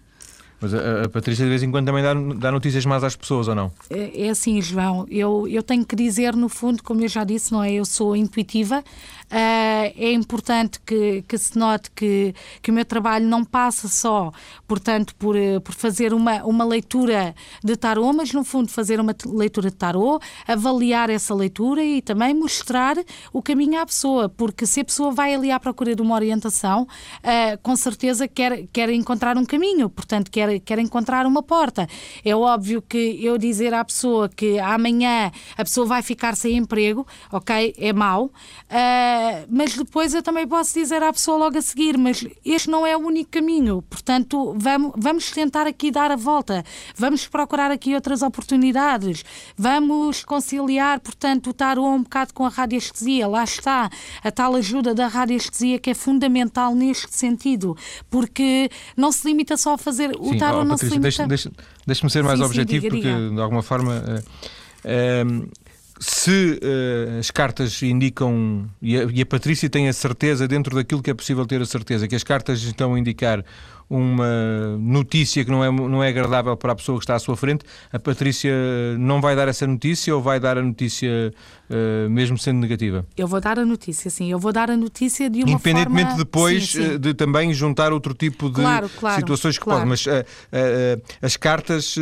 Mas 0.60 0.74
a, 0.74 1.04
a, 1.04 1.08
Patrícia 1.08 1.44
de 1.44 1.50
vez 1.50 1.62
em 1.62 1.70
quando 1.70 1.86
também 1.86 2.02
dá, 2.02 2.14
dá 2.14 2.52
notícias 2.52 2.84
más 2.84 3.04
às 3.04 3.14
pessoas, 3.14 3.48
ou 3.48 3.54
não? 3.54 3.72
É, 3.88 4.26
é 4.26 4.30
assim, 4.30 4.60
João. 4.60 5.06
Eu, 5.10 5.46
eu 5.48 5.62
tenho 5.62 5.84
que 5.84 5.94
dizer, 5.94 6.34
no 6.34 6.48
fundo, 6.48 6.82
como 6.82 7.02
eu 7.02 7.08
já 7.08 7.24
disse, 7.24 7.52
não 7.52 7.62
é? 7.62 7.72
Eu 7.72 7.84
sou 7.84 8.16
intuitiva. 8.16 8.82
Uh, 9.30 9.92
é 9.94 10.10
importante 10.12 10.80
que, 10.86 11.22
que 11.28 11.36
se 11.36 11.58
note 11.58 11.90
que, 11.90 12.34
que 12.62 12.70
o 12.70 12.74
meu 12.74 12.84
trabalho 12.84 13.26
não 13.26 13.44
passa 13.44 13.86
só, 13.86 14.32
portanto, 14.66 15.14
por, 15.16 15.36
eh, 15.36 15.60
por 15.60 15.74
fazer 15.74 16.14
uma, 16.14 16.42
uma 16.44 16.64
leitura 16.64 17.34
de 17.62 17.76
tarô, 17.76 18.10
mas 18.14 18.32
no 18.32 18.42
fundo 18.42 18.70
fazer 18.70 18.98
uma 18.98 19.14
leitura 19.26 19.70
de 19.70 19.76
tarô, 19.76 20.18
avaliar 20.46 21.10
essa 21.10 21.34
leitura 21.34 21.84
e 21.84 22.00
também 22.00 22.32
mostrar 22.32 22.96
o 23.30 23.42
caminho 23.42 23.78
à 23.78 23.84
pessoa, 23.84 24.30
porque 24.30 24.64
se 24.64 24.80
a 24.80 24.84
pessoa 24.84 25.12
vai 25.12 25.34
ali 25.34 25.50
à 25.50 25.60
procura 25.60 25.94
de 25.94 26.00
uma 26.00 26.14
orientação, 26.14 26.84
uh, 26.84 27.58
com 27.62 27.76
certeza 27.76 28.26
quer, 28.26 28.66
quer 28.72 28.88
encontrar 28.88 29.36
um 29.36 29.44
caminho, 29.44 29.90
portanto, 29.90 30.30
quer, 30.30 30.47
quer 30.64 30.78
encontrar 30.78 31.26
uma 31.26 31.42
porta. 31.42 31.86
É 32.24 32.34
óbvio 32.34 32.82
que 32.82 33.18
eu 33.24 33.38
dizer 33.38 33.74
à 33.74 33.84
pessoa 33.84 34.28
que 34.28 34.58
amanhã 34.58 35.30
a 35.56 35.64
pessoa 35.64 35.86
vai 35.86 36.02
ficar 36.02 36.36
sem 36.36 36.56
emprego, 36.56 37.06
ok, 37.32 37.74
é 37.76 37.92
mau. 37.92 38.26
Uh, 38.26 39.46
mas 39.50 39.74
depois 39.74 40.14
eu 40.14 40.22
também 40.22 40.46
posso 40.46 40.74
dizer 40.74 41.02
à 41.02 41.12
pessoa 41.12 41.38
logo 41.38 41.58
a 41.58 41.62
seguir, 41.62 41.96
mas 41.96 42.24
este 42.44 42.70
não 42.70 42.86
é 42.86 42.96
o 42.96 43.00
único 43.00 43.30
caminho, 43.30 43.82
portanto 43.82 44.54
vamos, 44.56 44.92
vamos 44.96 45.30
tentar 45.30 45.66
aqui 45.66 45.90
dar 45.90 46.10
a 46.10 46.16
volta, 46.16 46.64
vamos 46.96 47.26
procurar 47.26 47.70
aqui 47.70 47.94
outras 47.94 48.22
oportunidades, 48.22 49.24
vamos 49.56 50.24
conciliar, 50.24 51.00
portanto, 51.00 51.50
o 51.50 51.52
tarô 51.52 51.86
um 51.86 52.02
bocado 52.02 52.34
com 52.34 52.44
a 52.44 52.48
radiestesia, 52.48 53.26
lá 53.26 53.44
está, 53.44 53.90
a 54.22 54.30
tal 54.30 54.54
ajuda 54.54 54.94
da 54.94 55.08
radiestesia 55.08 55.78
que 55.78 55.90
é 55.90 55.94
fundamental 55.94 56.74
neste 56.74 57.14
sentido, 57.14 57.76
porque 58.10 58.70
não 58.96 59.10
se 59.10 59.26
limita 59.26 59.56
só 59.56 59.74
a 59.74 59.78
fazer, 59.78 60.14
o 60.18 60.37
sim, 60.38 60.46
tarô 60.46 60.60
oh, 60.60 60.64
não 60.64 60.76
Patrícia. 60.76 61.00
Deixa-me 61.00 61.28
deixa, 61.28 61.50
deixa 61.86 62.08
ser 62.08 62.22
mais 62.22 62.38
sim, 62.38 62.44
objetivo, 62.44 62.82
sim, 62.82 62.90
diga, 62.90 63.08
porque 63.08 63.22
diga. 63.22 63.34
de 63.34 63.40
alguma 63.40 63.62
forma... 63.62 64.02
Uh, 64.84 65.44
uh, 65.44 65.48
se 66.00 66.60
uh, 66.62 67.18
as 67.18 67.30
cartas 67.30 67.82
indicam, 67.82 68.68
e 68.80 68.96
a, 68.96 69.04
e 69.04 69.20
a, 69.20 69.26
Patrícia 69.26 69.68
tem 69.68 69.88
a 69.88 69.92
certeza, 69.92 70.46
dentro 70.46 70.76
daquilo 70.76 71.02
que 71.02 71.10
é 71.10 71.14
possível 71.14 71.44
ter 71.44 71.60
a 71.60 71.66
certeza, 71.66 72.06
que 72.06 72.14
as 72.14 72.22
cartas 72.22 72.62
estão 72.62 72.94
a 72.94 72.98
indicar 72.98 73.44
uma 73.90 74.76
notícia 74.78 75.44
que 75.44 75.50
não 75.50 75.64
é, 75.64 75.70
não 75.70 76.02
é 76.02 76.08
agradável 76.08 76.56
para 76.56 76.72
a 76.72 76.76
pessoa 76.76 76.98
que 76.98 77.04
está 77.04 77.14
à 77.14 77.18
sua 77.18 77.36
frente, 77.36 77.64
a 77.92 77.98
Patrícia 77.98 78.52
não 78.98 79.20
vai 79.20 79.34
dar 79.34 79.48
essa 79.48 79.66
notícia 79.66 80.14
ou 80.14 80.20
vai 80.20 80.38
dar 80.38 80.58
a 80.58 80.62
notícia 80.62 81.32
uh, 81.70 82.10
mesmo 82.10 82.36
sendo 82.36 82.58
negativa? 82.58 83.06
Eu 83.16 83.26
vou 83.26 83.40
dar 83.40 83.58
a 83.58 83.64
notícia, 83.64 84.10
sim. 84.10 84.30
Eu 84.30 84.38
vou 84.38 84.52
dar 84.52 84.70
a 84.70 84.76
notícia 84.76 85.30
de 85.30 85.42
uma 85.42 85.52
Independentemente 85.52 86.08
forma... 86.10 86.18
depois 86.18 86.72
sim, 86.72 86.92
sim. 86.92 86.98
de 86.98 87.14
também 87.14 87.52
juntar 87.54 87.92
outro 87.92 88.14
tipo 88.14 88.48
de 88.48 88.56
claro, 88.56 88.90
claro, 88.98 89.16
situações 89.16 89.58
que 89.58 89.64
claro. 89.64 89.80
podem, 89.80 89.90
mas 89.90 90.06
uh, 90.06 90.10
uh, 90.10 91.02
as 91.22 91.36
cartas 91.36 91.96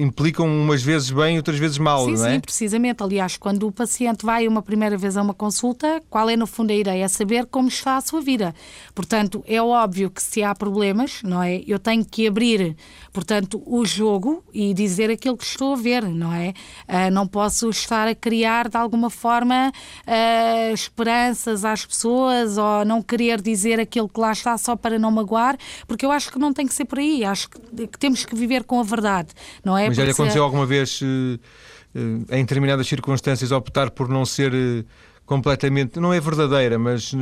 implicam 0.00 0.46
umas 0.46 0.82
vezes 0.82 1.10
bem, 1.10 1.36
outras 1.36 1.58
vezes 1.58 1.78
mal, 1.78 2.04
sim, 2.04 2.14
não 2.14 2.26
é? 2.26 2.34
Sim, 2.34 2.40
precisamente. 2.40 3.02
Aliás, 3.02 3.36
quando 3.36 3.66
o 3.66 3.72
paciente 3.72 4.24
vai 4.24 4.46
uma 4.46 4.62
primeira 4.62 4.96
vez 4.96 5.16
a 5.16 5.22
uma 5.22 5.34
consulta, 5.34 6.02
qual 6.08 6.28
é 6.30 6.36
no 6.36 6.46
fundo 6.46 6.70
a 6.70 6.74
ideia? 6.74 7.04
É 7.04 7.08
saber 7.08 7.46
como 7.46 7.68
está 7.68 7.96
a 7.96 8.00
sua 8.00 8.20
vida. 8.20 8.54
Portanto, 8.94 9.42
é 9.46 9.60
óbvio 9.60 10.10
que 10.10 10.22
se 10.22 10.42
há 10.42 10.54
problemas, 10.54 11.22
não 11.24 11.42
é? 11.42 11.62
Eu 11.66 11.78
tenho 11.78 12.04
que 12.04 12.26
abrir, 12.26 12.76
portanto, 13.12 13.62
o 13.66 13.84
jogo 13.84 14.44
e 14.52 14.74
dizer 14.74 15.10
aquilo 15.10 15.36
que 15.36 15.44
estou 15.44 15.72
a 15.72 15.76
ver, 15.76 16.04
não 16.04 16.32
é? 16.32 16.52
Uh, 16.86 17.10
não 17.10 17.26
posso 17.26 17.68
estar 17.70 18.06
a 18.06 18.14
criar 18.14 18.68
de 18.68 18.76
alguma 18.76 19.08
forma 19.08 19.72
uh, 20.06 20.74
esperanças 20.74 21.64
às 21.64 21.84
pessoas 21.84 22.58
ou 22.58 22.84
não 22.84 23.02
querer 23.02 23.40
dizer 23.40 23.80
aquilo 23.80 24.08
que 24.08 24.20
lá 24.20 24.32
está 24.32 24.56
só 24.58 24.76
para 24.76 24.98
não 24.98 25.10
magoar, 25.10 25.56
porque 25.86 26.04
eu 26.04 26.12
acho 26.12 26.30
que 26.30 26.38
não 26.38 26.52
tem 26.52 26.66
que 26.66 26.74
ser 26.74 26.84
por 26.84 26.98
aí. 26.98 27.24
Acho 27.24 27.48
que, 27.48 27.86
que 27.86 27.98
temos 27.98 28.24
que 28.24 28.36
viver 28.36 28.64
com 28.64 28.78
a 28.78 28.82
verdade, 28.82 29.28
não 29.64 29.76
é? 29.76 29.88
Mas 29.88 29.96
já 29.96 30.04
lhe 30.04 30.10
aconteceu 30.10 30.42
se... 30.42 30.44
alguma 30.44 30.66
vez, 30.66 31.00
uh, 31.00 31.40
em 32.30 32.42
determinadas 32.42 32.86
circunstâncias, 32.86 33.50
optar 33.50 33.90
por 33.90 34.08
não 34.08 34.26
ser 34.26 34.52
completamente, 35.26 35.98
não 35.98 36.12
é 36.12 36.20
verdadeira, 36.20 36.78
mas 36.78 37.12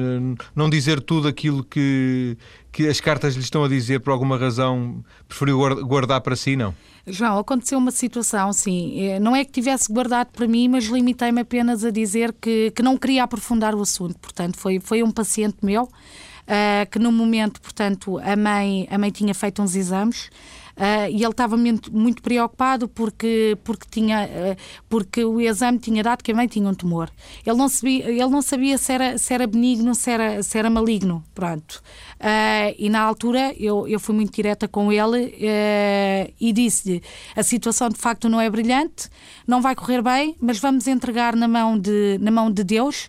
não 0.54 0.68
dizer 0.68 1.00
tudo 1.00 1.28
aquilo 1.28 1.62
que, 1.62 2.36
que 2.70 2.88
as 2.88 3.00
cartas 3.00 3.34
lhe 3.34 3.42
estão 3.42 3.64
a 3.64 3.68
dizer 3.68 4.00
por 4.00 4.10
alguma 4.10 4.36
razão, 4.36 5.04
preferiu 5.28 5.58
guardar 5.84 6.20
para 6.20 6.34
si, 6.34 6.56
não? 6.56 6.74
João, 7.06 7.38
aconteceu 7.38 7.78
uma 7.78 7.90
situação, 7.90 8.52
sim. 8.52 9.18
Não 9.20 9.34
é 9.34 9.44
que 9.44 9.50
tivesse 9.50 9.92
guardado 9.92 10.28
para 10.28 10.46
mim, 10.46 10.68
mas 10.68 10.84
limitei-me 10.84 11.40
apenas 11.40 11.84
a 11.84 11.90
dizer 11.90 12.32
que, 12.40 12.70
que 12.70 12.82
não 12.82 12.96
queria 12.96 13.24
aprofundar 13.24 13.74
o 13.74 13.80
assunto. 13.80 14.18
Portanto, 14.20 14.56
foi, 14.56 14.78
foi 14.78 15.02
um 15.02 15.10
paciente 15.10 15.56
meu 15.62 15.84
uh, 15.84 16.90
que 16.90 16.98
no 16.98 17.10
momento, 17.10 17.60
portanto, 17.60 18.18
a 18.18 18.36
mãe, 18.36 18.86
a 18.90 18.98
mãe 18.98 19.10
tinha 19.10 19.34
feito 19.34 19.62
uns 19.62 19.74
exames 19.74 20.30
Uh, 20.76 21.10
e 21.10 21.22
ele 21.22 21.30
estava 21.30 21.56
muito, 21.56 21.94
muito, 21.94 22.22
preocupado 22.22 22.88
porque, 22.88 23.58
porque, 23.62 23.86
tinha, 23.90 24.24
uh, 24.24 24.56
porque 24.88 25.24
o 25.24 25.40
exame 25.40 25.78
tinha 25.78 26.02
dado 26.02 26.22
que 26.22 26.32
a 26.32 26.34
mãe 26.34 26.46
tinha 26.46 26.68
um 26.68 26.74
tumor. 26.74 27.10
Ele 27.44 27.56
não 27.56 27.68
sabia, 27.68 28.10
ele 28.10 28.28
não 28.28 28.40
sabia 28.40 28.78
se, 28.78 28.92
era, 28.92 29.18
se 29.18 29.34
era 29.34 29.46
benigno, 29.46 29.94
se 29.94 30.10
era, 30.10 30.42
se 30.42 30.58
era 30.58 30.70
maligno. 30.70 31.22
Pronto. 31.34 31.82
Uh, 32.18 32.74
e 32.78 32.88
na 32.88 33.00
altura 33.00 33.54
eu, 33.58 33.86
eu 33.86 34.00
fui 34.00 34.14
muito 34.14 34.34
direta 34.34 34.66
com 34.66 34.90
ele 34.90 35.34
e 36.40 36.52
disse-lhe: 36.52 37.02
a 37.36 37.42
situação 37.42 37.88
de 37.88 37.98
facto 37.98 38.28
não 38.28 38.40
é 38.40 38.48
brilhante, 38.48 39.08
não 39.46 39.60
vai 39.60 39.74
correr 39.74 40.02
bem, 40.02 40.36
mas 40.40 40.58
vamos 40.58 40.86
entregar 40.86 41.36
na 41.36 41.48
mão 41.48 41.78
de, 41.78 42.18
na 42.20 42.30
mão 42.30 42.50
de 42.50 42.64
Deus, 42.64 43.08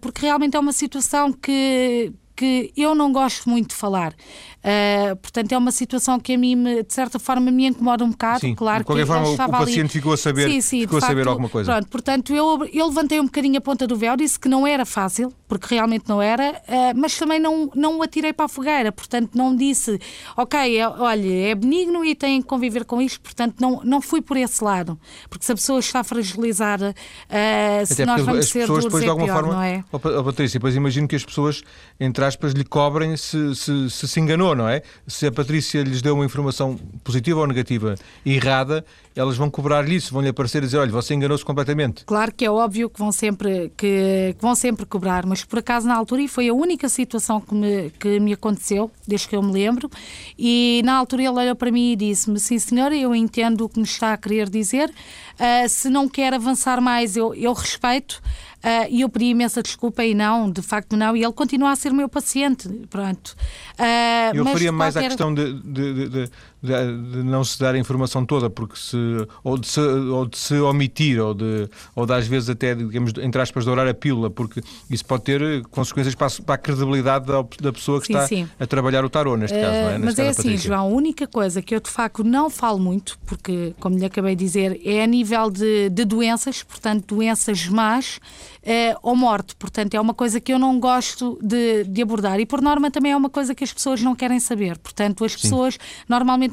porque 0.00 0.22
realmente 0.22 0.56
é 0.56 0.60
uma 0.60 0.72
situação 0.72 1.32
que 1.32 2.12
porque 2.36 2.70
eu 2.76 2.94
não 2.94 3.10
gosto 3.10 3.48
muito 3.48 3.70
de 3.70 3.74
falar. 3.74 4.12
Uh, 4.12 5.16
portanto, 5.16 5.52
é 5.52 5.56
uma 5.56 5.72
situação 5.72 6.20
que 6.20 6.34
a 6.34 6.38
mim, 6.38 6.54
me, 6.54 6.82
de 6.82 6.92
certa 6.92 7.18
forma, 7.18 7.50
me 7.50 7.66
incomoda 7.66 8.04
um 8.04 8.10
bocado. 8.10 8.40
Sim, 8.40 8.54
claro 8.54 8.80
de 8.80 8.84
qualquer 8.84 9.04
que 9.04 9.06
forma, 9.06 9.30
o 9.30 9.36
paciente 9.36 9.80
ali... 9.80 9.88
ficou 9.88 10.12
a 10.12 10.16
saber, 10.18 10.50
sim, 10.50 10.60
sim, 10.60 10.80
ficou 10.82 10.98
a 10.98 11.00
saber 11.00 11.26
alguma 11.26 11.48
coisa. 11.48 11.72
Pronto, 11.72 11.88
portanto, 11.88 12.34
eu, 12.34 12.68
eu 12.70 12.86
levantei 12.88 13.18
um 13.18 13.24
bocadinho 13.24 13.56
a 13.56 13.60
ponta 13.60 13.86
do 13.86 13.96
véu, 13.96 14.14
disse 14.18 14.38
que 14.38 14.50
não 14.50 14.66
era 14.66 14.84
fácil, 14.84 15.32
porque 15.48 15.74
realmente 15.74 16.08
não 16.08 16.20
era, 16.20 16.62
uh, 16.68 16.98
mas 16.98 17.16
também 17.16 17.38
não, 17.38 17.70
não 17.74 17.98
o 17.98 18.02
atirei 18.02 18.32
para 18.32 18.46
a 18.46 18.48
fogueira. 18.48 18.90
Portanto, 18.90 19.30
não 19.34 19.54
disse, 19.54 20.00
ok, 20.36 20.78
é, 20.78 20.88
olha, 20.88 21.50
é 21.50 21.54
benigno 21.54 22.04
e 22.04 22.14
tem 22.14 22.42
que 22.42 22.48
conviver 22.48 22.84
com 22.84 23.00
isto. 23.00 23.20
Portanto, 23.20 23.56
não, 23.60 23.80
não 23.84 24.00
fui 24.00 24.20
por 24.20 24.36
esse 24.36 24.62
lado. 24.62 24.98
Porque 25.28 25.44
se 25.44 25.52
a 25.52 25.54
pessoa 25.54 25.80
está 25.80 26.02
fragilizada, 26.02 26.94
uh, 27.28 27.86
se 27.86 28.04
nós 28.04 28.22
vamos 28.22 28.40
as 28.40 28.48
ser 28.50 28.60
pessoas 28.60 28.84
depois, 28.84 29.02
é 29.02 29.06
de 29.06 29.10
alguma 29.10 29.26
pior, 29.26 29.36
forma, 29.36 29.54
não 29.54 29.62
é? 29.62 29.84
Oh, 29.92 30.24
Patrícia, 30.24 30.58
depois 30.58 30.74
imagino 30.74 31.06
que 31.06 31.16
as 31.16 31.24
pessoas, 31.24 31.62
entre 31.98 32.24
aspas, 32.24 32.52
lhe 32.52 32.64
cobrem 32.64 33.16
se 33.16 33.54
se, 33.54 33.90
se 33.90 34.08
se 34.08 34.20
enganou, 34.20 34.54
não 34.54 34.68
é? 34.68 34.82
Se 35.06 35.26
a 35.26 35.32
Patrícia 35.32 35.82
lhes 35.82 36.02
deu 36.02 36.14
uma 36.14 36.24
informação 36.24 36.78
positiva 37.02 37.40
ou 37.40 37.46
negativa 37.46 37.94
errada, 38.24 38.84
elas 39.16 39.36
vão 39.36 39.50
cobrar-lhe 39.50 39.96
isso, 39.96 40.12
vão-lhe 40.12 40.28
aparecer 40.28 40.62
e 40.62 40.66
dizer, 40.66 40.76
olha, 40.76 40.92
você 40.92 41.14
enganou-se 41.14 41.44
completamente. 41.44 42.04
Claro 42.04 42.32
que 42.32 42.44
é 42.44 42.50
óbvio 42.50 42.90
que 42.90 42.98
vão 42.98 43.10
sempre, 43.10 43.72
que, 43.74 44.34
que, 44.36 44.42
vão 44.42 44.54
sempre 44.54 44.84
cobrar, 44.84 45.24
mas 45.24 45.42
por 45.42 45.58
acaso 45.58 45.88
na 45.88 45.94
altura, 45.94 46.20
e 46.20 46.28
foi 46.28 46.48
a 46.48 46.54
única 46.54 46.86
situação 46.88 47.40
que 47.40 47.54
me, 47.54 47.90
que 47.98 48.20
me 48.20 48.34
aconteceu, 48.34 48.90
desde 49.08 49.26
que 49.26 49.34
eu 49.34 49.42
me 49.42 49.52
lembro, 49.52 49.90
e 50.38 50.82
na 50.84 50.94
altura 50.94 51.22
ele 51.22 51.30
olhou 51.30 51.56
para 51.56 51.72
mim 51.72 51.92
e 51.92 51.96
disse-me, 51.96 52.38
sim 52.38 52.58
senhora, 52.58 52.94
eu 52.94 53.14
entendo 53.14 53.64
o 53.64 53.68
que 53.68 53.78
me 53.78 53.86
está 53.86 54.12
a 54.12 54.18
querer 54.18 54.50
dizer, 54.50 54.90
uh, 54.90 55.68
se 55.68 55.88
não 55.88 56.08
quer 56.08 56.34
avançar 56.34 56.78
mais, 56.82 57.16
eu, 57.16 57.34
eu 57.34 57.54
respeito, 57.54 58.20
Uh, 58.66 58.88
e 58.90 59.02
eu 59.02 59.08
pedi 59.08 59.26
imensa 59.26 59.62
desculpa 59.62 60.04
e 60.04 60.12
não, 60.12 60.50
de 60.50 60.60
facto 60.60 60.96
não, 60.96 61.16
e 61.16 61.22
ele 61.22 61.32
continua 61.32 61.70
a 61.70 61.76
ser 61.76 61.92
meu 61.92 62.08
paciente, 62.08 62.68
pronto. 62.90 63.36
Uh, 63.78 64.34
eu 64.34 64.42
referia 64.42 64.72
mais 64.72 64.94
qualquer... 64.94 65.06
à 65.06 65.10
questão 65.10 65.32
de, 65.32 65.52
de, 65.62 66.08
de, 66.08 66.30
de, 66.62 67.22
não 67.22 67.44
se 67.44 67.58
dar 67.58 67.74
a 67.74 67.78
informação 67.78 68.24
toda, 68.24 68.48
porque 68.48 68.76
se 68.76 68.96
ou 69.44 69.58
de 69.58 69.66
se, 69.66 69.80
ou 69.80 70.26
de 70.26 70.38
se 70.38 70.54
omitir, 70.60 71.20
ou 71.20 71.34
de, 71.34 71.68
ou 71.94 72.06
de 72.06 72.12
às 72.12 72.26
vezes 72.26 72.50
até, 72.50 72.74
digamos, 72.74 73.12
entre 73.20 73.40
aspas, 73.40 73.64
dourar 73.64 73.86
a 73.86 73.94
pílula, 73.94 74.30
porque 74.30 74.62
isso 74.90 75.04
pode 75.04 75.24
ter 75.24 75.62
consequências 75.64 76.14
para 76.14 76.26
a, 76.26 76.42
para 76.44 76.54
a 76.54 76.58
credibilidade 76.58 77.26
da, 77.26 77.44
da, 77.60 77.72
pessoa 77.72 78.00
que 78.00 78.06
sim, 78.06 78.12
está 78.14 78.26
sim. 78.26 78.48
a 78.58 78.66
trabalhar 78.66 79.04
o 79.04 79.10
tarô, 79.10 79.36
neste 79.36 79.58
caso, 79.58 79.72
não 79.72 79.90
é? 79.90 79.98
Neste 79.98 80.04
mas 80.04 80.18
é 80.18 80.28
assim, 80.28 80.56
João, 80.56 80.80
a 80.80 80.84
única 80.84 81.26
coisa 81.26 81.62
que 81.62 81.74
eu 81.74 81.80
de 81.80 81.90
facto 81.90 82.24
não 82.24 82.48
falo 82.50 82.78
muito, 82.78 83.18
porque, 83.26 83.74
como 83.78 83.98
lhe 83.98 84.04
acabei 84.04 84.34
de 84.34 84.44
dizer, 84.44 84.80
é 84.84 85.02
a 85.02 85.06
nível 85.06 85.50
de, 85.50 85.90
de 85.90 86.04
doenças, 86.04 86.62
portanto, 86.62 87.14
doenças 87.14 87.66
más 87.68 88.18
uh, 88.66 88.98
ou 89.02 89.16
morte. 89.16 89.54
Portanto, 89.56 89.94
é 89.94 90.00
uma 90.00 90.12
coisa 90.12 90.40
que 90.40 90.52
eu 90.52 90.58
não 90.58 90.78
gosto 90.78 91.38
de, 91.40 91.84
de, 91.84 92.02
abordar. 92.02 92.40
E, 92.40 92.46
por 92.46 92.60
norma, 92.60 92.90
também 92.90 93.12
é 93.12 93.16
uma 93.16 93.30
coisa 93.30 93.54
que 93.54 93.64
as 93.64 93.72
pessoas 93.72 94.02
não 94.02 94.14
querem 94.14 94.40
saber. 94.40 94.76
Portanto, 94.78 95.24
as 95.24 95.36
pessoas, 95.36 95.74
Sim. 95.74 95.80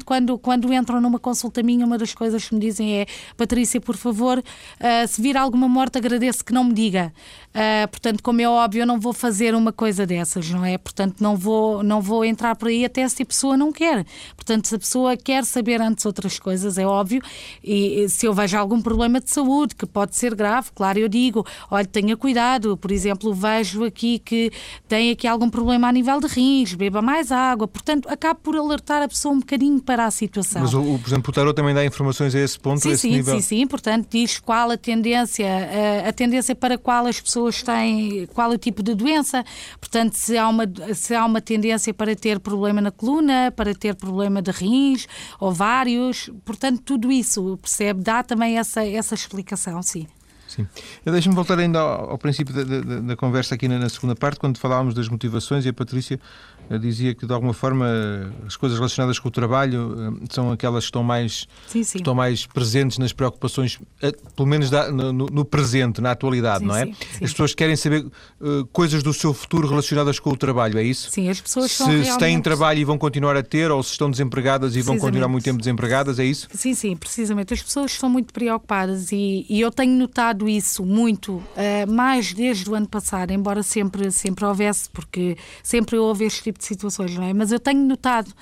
Quando, 0.02 0.38
quando 0.38 0.72
entram 0.72 1.00
numa 1.00 1.18
consulta 1.18 1.62
minha, 1.62 1.84
uma 1.84 1.98
das 1.98 2.14
coisas 2.14 2.48
que 2.48 2.54
me 2.54 2.60
dizem 2.60 3.00
é: 3.00 3.06
Patrícia, 3.36 3.80
por 3.80 3.96
favor, 3.96 4.38
uh, 4.38 5.06
se 5.06 5.20
vir 5.20 5.36
alguma 5.36 5.68
morte, 5.68 5.98
agradeço 5.98 6.42
que 6.42 6.52
não 6.52 6.64
me 6.64 6.72
diga. 6.72 7.12
Uh, 7.50 7.86
portanto, 7.88 8.22
como 8.22 8.40
é 8.40 8.48
óbvio, 8.48 8.82
eu 8.82 8.86
não 8.86 8.98
vou 8.98 9.12
fazer 9.12 9.54
uma 9.54 9.72
coisa 9.72 10.06
dessas, 10.06 10.48
não 10.50 10.64
é? 10.64 10.78
Portanto, 10.78 11.20
não 11.20 11.36
vou, 11.36 11.82
não 11.82 12.00
vou 12.00 12.24
entrar 12.24 12.56
por 12.56 12.68
aí 12.68 12.84
até 12.84 13.06
se 13.08 13.22
a 13.22 13.26
pessoa 13.26 13.56
não 13.56 13.70
quer. 13.70 14.04
Portanto, 14.34 14.66
se 14.66 14.74
a 14.74 14.78
pessoa 14.78 15.16
quer 15.16 15.44
saber 15.44 15.80
antes 15.80 16.04
outras 16.06 16.38
coisas, 16.38 16.78
é 16.78 16.86
óbvio. 16.86 17.22
E 17.62 18.08
se 18.08 18.26
eu 18.26 18.32
vejo 18.32 18.56
algum 18.56 18.80
problema 18.80 19.20
de 19.20 19.30
saúde 19.30 19.74
que 19.74 19.86
pode 19.86 20.16
ser 20.16 20.34
grave, 20.34 20.70
claro, 20.74 20.98
eu 20.98 21.08
digo: 21.08 21.46
olha, 21.70 21.86
tenha 21.86 22.16
cuidado. 22.16 22.76
Por 22.76 22.90
exemplo, 22.90 23.32
vejo 23.32 23.84
aqui 23.84 24.18
que 24.18 24.50
tem 24.88 25.10
aqui 25.10 25.26
algum 25.26 25.50
problema 25.50 25.88
a 25.88 25.92
nível 25.92 26.20
de 26.20 26.26
rins, 26.26 26.74
beba 26.74 27.02
mais 27.02 27.30
água. 27.30 27.68
Portanto, 27.68 28.08
acabo 28.08 28.40
por 28.40 28.56
alertar 28.56 29.02
a 29.02 29.08
pessoa 29.08 29.34
um 29.34 29.40
bocadinho 29.40 29.80
para 29.84 30.06
a 30.06 30.10
situação. 30.10 30.62
Mas, 30.62 30.74
o, 30.74 30.98
por 30.98 31.08
exemplo, 31.08 31.30
o 31.30 31.32
tarot 31.32 31.54
também 31.54 31.74
dá 31.74 31.84
informações 31.84 32.34
a 32.34 32.40
esse 32.40 32.58
ponto, 32.58 32.80
sim, 32.80 32.90
a 32.90 32.92
esse 32.92 33.02
sim, 33.02 33.10
nível? 33.10 33.34
Sim, 33.34 33.40
sim, 33.40 33.66
portanto, 33.66 34.08
diz 34.10 34.40
qual 34.40 34.70
a 34.70 34.76
tendência, 34.76 35.46
a, 36.04 36.08
a 36.08 36.12
tendência 36.12 36.54
para 36.54 36.78
qual 36.78 37.06
as 37.06 37.20
pessoas 37.20 37.62
têm, 37.62 38.26
qual 38.32 38.50
o 38.50 38.58
tipo 38.58 38.82
de 38.82 38.94
doença. 38.94 39.44
Portanto, 39.80 40.14
se 40.14 40.36
há 40.36 40.48
uma, 40.48 40.64
se 40.94 41.14
há 41.14 41.24
uma 41.24 41.40
tendência 41.40 41.92
para 41.92 42.16
ter 42.16 42.40
problema 42.40 42.80
na 42.80 42.90
coluna, 42.90 43.52
para 43.54 43.74
ter 43.74 43.94
problema 43.94 44.40
de 44.40 44.50
rins, 44.50 45.06
ovários, 45.38 46.30
portanto, 46.44 46.80
tudo 46.84 47.12
isso, 47.12 47.58
percebe? 47.60 48.02
Dá 48.02 48.22
também 48.22 48.58
essa, 48.58 48.84
essa 48.84 49.14
explicação, 49.14 49.82
sim. 49.82 50.06
Sim. 50.54 50.66
Deixa-me 51.04 51.34
voltar 51.34 51.58
ainda 51.58 51.80
ao, 51.80 52.10
ao 52.10 52.18
princípio 52.18 52.54
da, 52.54 52.62
da, 52.62 53.00
da, 53.00 53.16
conversa 53.16 53.56
aqui 53.56 53.66
na, 53.66 53.78
na, 53.78 53.88
segunda 53.88 54.14
parte, 54.14 54.38
quando 54.38 54.56
falávamos 54.58 54.94
das 54.94 55.08
motivações 55.08 55.66
e 55.66 55.68
a 55.68 55.72
Patrícia 55.72 56.20
eh, 56.70 56.78
dizia 56.78 57.14
que 57.14 57.26
de 57.26 57.32
alguma 57.32 57.52
forma 57.52 57.86
as 58.46 58.56
coisas 58.56 58.78
relacionadas 58.78 59.18
com 59.18 59.28
o 59.28 59.30
trabalho 59.30 60.20
eh, 60.22 60.26
são 60.30 60.50
aquelas 60.50 60.84
que 60.84 60.88
estão 60.88 61.02
mais, 61.02 61.46
sim, 61.66 61.82
sim. 61.82 61.98
Estão 61.98 62.14
mais 62.14 62.46
presentes 62.46 62.98
nas 62.98 63.12
preocupações, 63.12 63.78
eh, 64.00 64.12
pelo 64.34 64.48
menos 64.48 64.70
no, 64.70 65.12
no, 65.12 65.44
presente, 65.44 66.00
na 66.00 66.12
atualidade, 66.12 66.60
sim, 66.60 66.66
não 66.66 66.76
é? 66.76 66.90
As 67.22 67.30
pessoas 67.32 67.54
querem 67.54 67.76
saber 67.76 68.04
uh, 68.40 68.64
coisas 68.72 69.02
do 69.02 69.12
seu 69.12 69.32
futuro 69.34 69.68
relacionadas 69.68 70.18
com 70.18 70.30
o 70.30 70.36
trabalho, 70.36 70.78
é 70.78 70.82
isso? 70.82 71.10
Sim, 71.10 71.28
as 71.28 71.40
pessoas 71.40 71.72
se, 71.72 71.84
realmente... 71.84 72.12
se 72.12 72.18
têm 72.18 72.40
trabalho 72.40 72.80
e 72.80 72.84
vão 72.84 72.98
continuar 72.98 73.36
a 73.36 73.42
ter, 73.42 73.70
ou 73.70 73.82
se 73.82 73.92
estão 73.92 74.10
desempregadas 74.10 74.76
e 74.76 74.82
vão 74.82 74.98
continuar 74.98 75.28
muito 75.28 75.44
tempo 75.44 75.58
desempregadas, 75.58 76.18
é 76.18 76.24
isso? 76.24 76.48
Sim, 76.52 76.74
sim, 76.74 76.96
precisamente. 76.96 77.54
As 77.54 77.62
pessoas 77.62 77.92
estão 77.92 78.08
muito 78.08 78.32
preocupadas 78.32 79.12
e, 79.12 79.46
e 79.48 79.60
eu 79.60 79.70
tenho 79.70 79.92
notado 79.96 80.48
isso 80.48 80.84
muito, 80.84 81.34
uh, 81.34 81.44
mais 81.92 82.32
desde 82.32 82.68
o 82.68 82.74
ano 82.74 82.88
passado, 82.88 83.30
embora 83.32 83.62
sempre, 83.62 84.10
sempre 84.10 84.44
houvesse, 84.44 84.88
porque 84.90 85.36
sempre 85.62 85.96
houve 85.96 86.24
este 86.24 86.42
tipo 86.42 86.53
de 86.58 86.64
situações, 86.64 87.14
não 87.14 87.24
é? 87.24 87.32
Mas 87.32 87.52
eu 87.52 87.60
tenho 87.60 87.80
notado, 87.80 88.32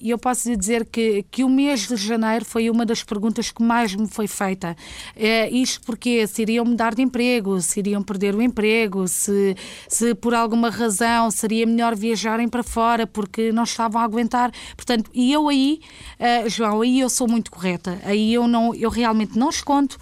e 0.00 0.10
eu 0.10 0.18
posso 0.18 0.48
lhe 0.48 0.56
dizer 0.56 0.84
que, 0.86 1.24
que 1.30 1.42
o 1.42 1.48
mês 1.48 1.88
de 1.88 1.96
janeiro 1.96 2.44
foi 2.44 2.70
uma 2.70 2.86
das 2.86 3.02
perguntas 3.02 3.50
que 3.50 3.62
mais 3.62 3.94
me 3.94 4.06
foi 4.06 4.26
feita. 4.26 4.76
Uh, 5.16 5.54
isto 5.54 5.80
porque 5.84 6.26
se 6.26 6.42
iriam 6.42 6.64
mudar 6.64 6.94
de 6.94 7.02
emprego, 7.02 7.60
se 7.60 7.80
iriam 7.80 8.02
perder 8.02 8.34
o 8.34 8.42
emprego, 8.42 9.08
se, 9.08 9.56
se 9.88 10.14
por 10.14 10.34
alguma 10.34 10.70
razão 10.70 11.30
seria 11.30 11.66
melhor 11.66 11.94
viajarem 11.96 12.48
para 12.48 12.62
fora 12.62 13.06
porque 13.06 13.52
não 13.52 13.64
estavam 13.64 14.00
a 14.00 14.04
aguentar. 14.04 14.52
Portanto, 14.76 15.10
e 15.12 15.32
eu 15.32 15.48
aí, 15.48 15.80
uh, 16.18 16.48
João, 16.48 16.82
aí 16.82 17.00
eu 17.00 17.10
sou 17.10 17.28
muito 17.28 17.50
correta. 17.50 17.98
Aí 18.04 18.32
eu, 18.32 18.46
não, 18.46 18.74
eu 18.74 18.90
realmente 18.90 19.38
não 19.38 19.50
escondo 19.50 19.96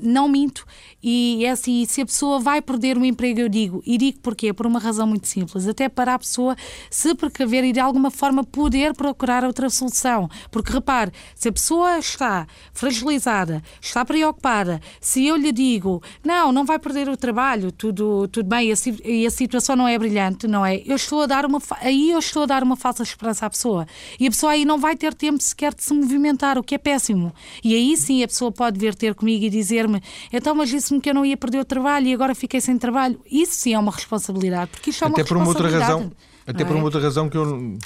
não 0.00 0.28
minto. 0.28 0.64
E 1.02 1.44
é 1.44 1.50
assim, 1.50 1.84
se 1.84 2.00
a 2.00 2.06
pessoa 2.06 2.38
vai 2.38 2.62
perder 2.62 2.96
o 2.96 3.04
emprego, 3.04 3.40
eu 3.40 3.48
digo, 3.48 3.82
e 3.84 3.98
digo 3.98 4.20
porquê? 4.20 4.52
Por 4.52 4.66
uma 4.66 4.78
razão 4.78 5.04
muito 5.04 5.26
simples, 5.26 5.66
até 5.66 5.88
para 5.88 6.14
a 6.14 6.18
pessoa 6.18 6.54
se 6.88 7.12
precaver 7.14 7.64
e 7.64 7.72
de 7.72 7.80
alguma 7.80 8.01
forma 8.10 8.44
poder 8.44 8.94
procurar 8.94 9.44
outra 9.44 9.68
solução. 9.70 10.28
Porque 10.50 10.72
repare, 10.72 11.12
se 11.34 11.48
a 11.48 11.52
pessoa 11.52 11.98
está 11.98 12.46
fragilizada, 12.72 13.62
está 13.80 14.04
preocupada, 14.04 14.80
se 15.00 15.26
eu 15.26 15.36
lhe 15.36 15.52
digo, 15.52 16.02
não, 16.24 16.52
não 16.52 16.64
vai 16.64 16.78
perder 16.78 17.08
o 17.08 17.16
trabalho, 17.16 17.70
tudo, 17.72 18.28
tudo 18.28 18.48
bem, 18.48 18.72
e 19.04 19.26
a, 19.26 19.30
situação 19.30 19.76
não 19.76 19.88
é 19.88 19.98
brilhante, 19.98 20.46
não 20.46 20.64
é? 20.64 20.82
Eu 20.84 20.96
estou 20.96 21.22
a 21.22 21.26
dar 21.26 21.44
uma, 21.46 21.60
aí 21.80 22.10
eu 22.10 22.18
estou 22.18 22.44
a 22.44 22.46
dar 22.46 22.62
uma 22.62 22.76
falsa 22.76 23.02
esperança 23.02 23.46
à 23.46 23.50
pessoa. 23.50 23.86
E 24.18 24.26
a 24.26 24.30
pessoa 24.30 24.52
aí 24.52 24.64
não 24.64 24.78
vai 24.78 24.96
ter 24.96 25.14
tempo 25.14 25.42
sequer 25.42 25.74
de 25.74 25.82
se 25.82 25.92
movimentar, 25.94 26.58
o 26.58 26.62
que 26.62 26.74
é 26.74 26.78
péssimo. 26.78 27.32
E 27.62 27.74
aí 27.74 27.96
sim 27.96 28.22
a 28.22 28.28
pessoa 28.28 28.50
pode 28.50 28.78
vir 28.78 28.94
ter 28.94 29.14
comigo 29.14 29.44
e 29.44 29.50
dizer-me, 29.50 30.02
então, 30.32 30.54
mas 30.54 30.68
disse-me 30.68 31.00
que 31.00 31.10
eu 31.10 31.14
não 31.14 31.24
ia 31.24 31.36
perder 31.36 31.60
o 31.60 31.64
trabalho 31.64 32.06
e 32.06 32.14
agora 32.14 32.34
fiquei 32.34 32.60
sem 32.60 32.76
trabalho. 32.78 33.20
Isso 33.30 33.54
sim 33.54 33.74
é 33.74 33.78
uma 33.78 33.92
responsabilidade, 33.92 34.70
porque 34.70 34.90
isto 34.90 35.04
é 35.04 35.06
uma 35.06 35.14
Até 35.14 35.24
por 35.24 35.36
uma 35.36 35.48
outra 35.48 35.68
razão. 35.68 36.10
Até 36.46 36.62
é? 36.62 36.66
por 36.66 36.76
uma 36.76 36.84
outra 36.84 37.00
razão 37.00 37.28
que 37.28 37.36
eu 37.36 37.78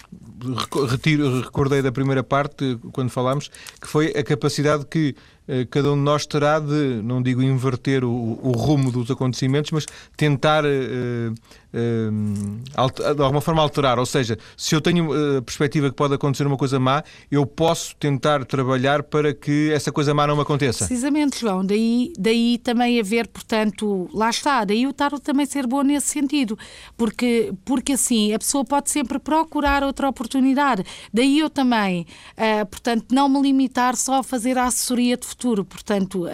retiro, 0.89 1.41
recordei 1.41 1.83
da 1.83 1.93
primeira 1.93 2.23
parte, 2.23 2.79
quando 2.93 3.11
falámos, 3.11 3.51
que 3.81 3.87
foi 3.87 4.09
a 4.09 4.23
capacidade 4.23 4.87
que 4.87 5.15
cada 5.71 5.93
um 5.93 5.97
de 5.97 6.03
nós 6.03 6.27
terá 6.27 6.59
de, 6.59 7.01
não 7.03 7.23
digo 7.23 7.43
inverter 7.43 8.05
o, 8.05 8.39
o 8.43 8.53
rumo 8.53 8.91
dos 8.91 9.11
acontecimentos, 9.11 9.71
mas 9.71 9.87
tentar 10.17 10.65
uh, 10.65 11.35
uh, 11.73 13.15
de 13.15 13.23
alguma 13.23 13.41
forma 13.41 13.63
alterar. 13.63 13.99
Ou 13.99 14.07
seja, 14.07 14.39
se 14.57 14.75
eu 14.75 14.81
tenho 14.81 15.39
a 15.39 15.43
perspectiva 15.43 15.89
que 15.89 15.97
pode 15.97 16.15
acontecer 16.15 16.47
uma 16.47 16.57
coisa 16.57 16.81
má, 16.81 17.03
eu 17.31 17.47
posso 17.47 17.95
tentar 17.97 18.45
trabalhar 18.45 19.03
para 19.03 19.33
que 19.33 19.71
essa 19.73 19.93
coisa 19.93 20.13
má 20.13 20.27
não 20.27 20.37
me 20.37 20.43
aconteça. 20.43 20.87
Precisamente, 20.87 21.41
João. 21.41 21.65
Daí, 21.65 22.13
daí 22.19 22.59
também 22.59 22.99
haver, 22.99 23.29
portanto, 23.29 24.09
lá 24.13 24.31
está, 24.31 24.65
daí 24.65 24.87
o 24.87 24.93
tarot 24.93 25.23
também 25.23 25.47
ser 25.47 25.67
bom 25.67 25.83
nesse 25.83 26.09
sentido. 26.09 26.59
Porque, 26.97 27.53
porque 27.65 27.93
assim, 27.93 28.33
a 28.33 28.39
pessoa 28.39 28.65
pode 28.65 28.91
sempre 28.91 29.19
procurar 29.19 29.85
outra 29.85 30.09
oportunidade. 30.09 30.85
Daí 31.13 31.39
eu 31.39 31.49
também, 31.49 32.07
uh, 32.33 32.67
portanto, 32.67 33.07
não 33.13 33.29
me 33.29 33.41
limitar 33.41 33.97
só 33.97 34.21
a 34.21 34.23
fazer 34.23 34.59
a 34.59 34.65
assessoria 34.65 35.17
de 35.17 35.27
futuro, 35.37 35.65
portanto, 35.65 36.25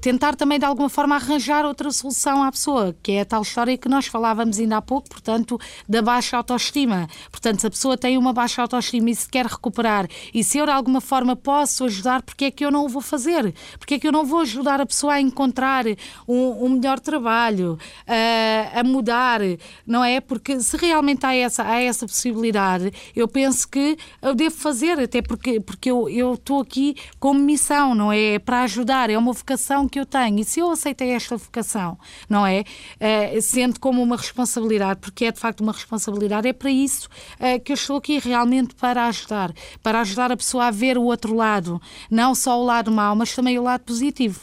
tentar 0.00 0.34
também 0.34 0.58
de 0.58 0.64
alguma 0.64 0.88
forma 0.88 1.14
arranjar 1.14 1.64
outra 1.64 1.90
solução 1.92 2.42
à 2.42 2.50
pessoa, 2.50 2.94
que 3.02 3.12
é 3.12 3.20
a 3.20 3.24
tal 3.24 3.42
história 3.42 3.78
que 3.78 3.88
nós 3.88 4.06
falávamos 4.06 4.58
ainda 4.58 4.78
há 4.78 4.82
pouco, 4.82 5.08
portanto, 5.08 5.58
da 5.88 6.02
baixa 6.02 6.36
autoestima. 6.36 7.08
Portanto, 7.30 7.60
se 7.60 7.66
a 7.66 7.70
pessoa 7.70 7.96
tem 7.96 8.18
uma 8.18 8.32
baixa 8.32 8.62
autoestima 8.62 9.10
e 9.10 9.14
se 9.14 9.28
quer 9.28 9.46
recuperar 9.46 10.08
e 10.34 10.42
se 10.42 10.58
eu 10.58 10.66
de 10.66 10.72
alguma 10.72 11.00
forma 11.00 11.36
posso 11.36 11.84
ajudar, 11.84 12.22
porque 12.22 12.46
é 12.46 12.50
que 12.50 12.64
eu 12.64 12.70
não 12.70 12.84
o 12.84 12.88
vou 12.88 13.00
fazer? 13.00 13.54
Porque 13.78 13.94
é 13.94 13.98
que 13.98 14.08
eu 14.08 14.12
não 14.12 14.24
vou 14.24 14.40
ajudar 14.40 14.80
a 14.80 14.86
pessoa 14.86 15.14
a 15.14 15.20
encontrar 15.20 15.84
um, 16.26 16.64
um 16.64 16.68
melhor 16.70 16.98
trabalho, 16.98 17.78
uh, 18.08 18.78
a 18.78 18.82
mudar, 18.82 19.40
não 19.86 20.04
é? 20.04 20.20
Porque 20.20 20.58
se 20.60 20.76
realmente 20.76 21.24
há 21.24 21.34
essa, 21.34 21.62
há 21.62 21.80
essa 21.80 22.06
possibilidade, 22.06 22.92
eu 23.14 23.28
penso 23.28 23.68
que 23.68 23.96
eu 24.20 24.34
devo 24.34 24.56
fazer, 24.56 24.98
até 24.98 25.22
porque, 25.22 25.60
porque 25.60 25.90
eu 25.90 26.34
estou 26.34 26.60
aqui 26.60 26.96
como 27.18 27.38
missão, 27.38 27.94
não 28.00 28.10
é? 28.10 28.38
Para 28.38 28.62
ajudar, 28.62 29.10
é 29.10 29.18
uma 29.18 29.30
vocação 29.30 29.86
que 29.86 30.00
eu 30.00 30.06
tenho. 30.06 30.40
E 30.40 30.44
se 30.44 30.58
eu 30.58 30.70
aceitei 30.70 31.10
esta 31.10 31.36
vocação, 31.36 31.98
não 32.30 32.46
é? 32.46 32.64
Uh, 32.96 33.42
sendo 33.42 33.78
como 33.78 34.02
uma 34.02 34.16
responsabilidade, 34.16 35.00
porque 35.00 35.26
é 35.26 35.32
de 35.32 35.38
facto 35.38 35.60
uma 35.60 35.72
responsabilidade, 35.72 36.48
é 36.48 36.52
para 36.54 36.70
isso 36.70 37.08
uh, 37.34 37.60
que 37.62 37.72
eu 37.72 37.74
estou 37.74 37.98
aqui 37.98 38.18
realmente 38.18 38.74
para 38.74 39.06
ajudar, 39.06 39.52
para 39.82 40.00
ajudar 40.00 40.32
a 40.32 40.36
pessoa 40.36 40.68
a 40.68 40.70
ver 40.70 40.96
o 40.96 41.02
outro 41.02 41.34
lado, 41.34 41.78
não 42.10 42.34
só 42.34 42.58
o 42.58 42.64
lado 42.64 42.90
mau, 42.90 43.14
mas 43.14 43.34
também 43.34 43.58
o 43.58 43.62
lado 43.62 43.82
positivo. 43.82 44.40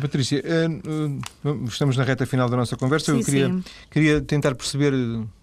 Patrícia, 0.00 0.42
eh, 0.42 0.68
estamos 1.68 1.98
na 1.98 2.04
reta 2.04 2.24
final 2.24 2.48
da 2.48 2.56
nossa 2.56 2.78
conversa. 2.78 3.12
Sim, 3.12 3.18
Eu 3.18 3.24
queria, 3.26 3.60
queria 3.90 4.20
tentar 4.22 4.54
perceber, 4.54 4.94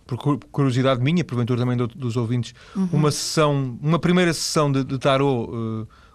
por 0.07 0.17
curiosidade 0.51 1.03
minha, 1.03 1.23
porventura 1.23 1.59
também 1.59 1.77
dos 1.77 2.17
ouvintes, 2.17 2.55
uhum. 2.75 2.89
uma 2.91 3.11
sessão, 3.11 3.77
uma 3.79 3.99
primeira 3.99 4.33
sessão 4.33 4.71
de, 4.71 4.83
de 4.83 4.97
tarot 4.97 5.47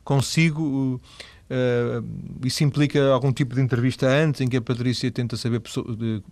consigo. 0.04 1.00
Uh, 1.44 2.02
isso 2.42 2.64
implica 2.64 3.10
algum 3.10 3.30
tipo 3.30 3.54
de 3.54 3.60
entrevista 3.60 4.06
antes 4.06 4.40
em 4.40 4.48
que 4.48 4.56
a 4.56 4.62
Patrícia 4.62 5.10
tenta 5.10 5.36
saber 5.36 5.60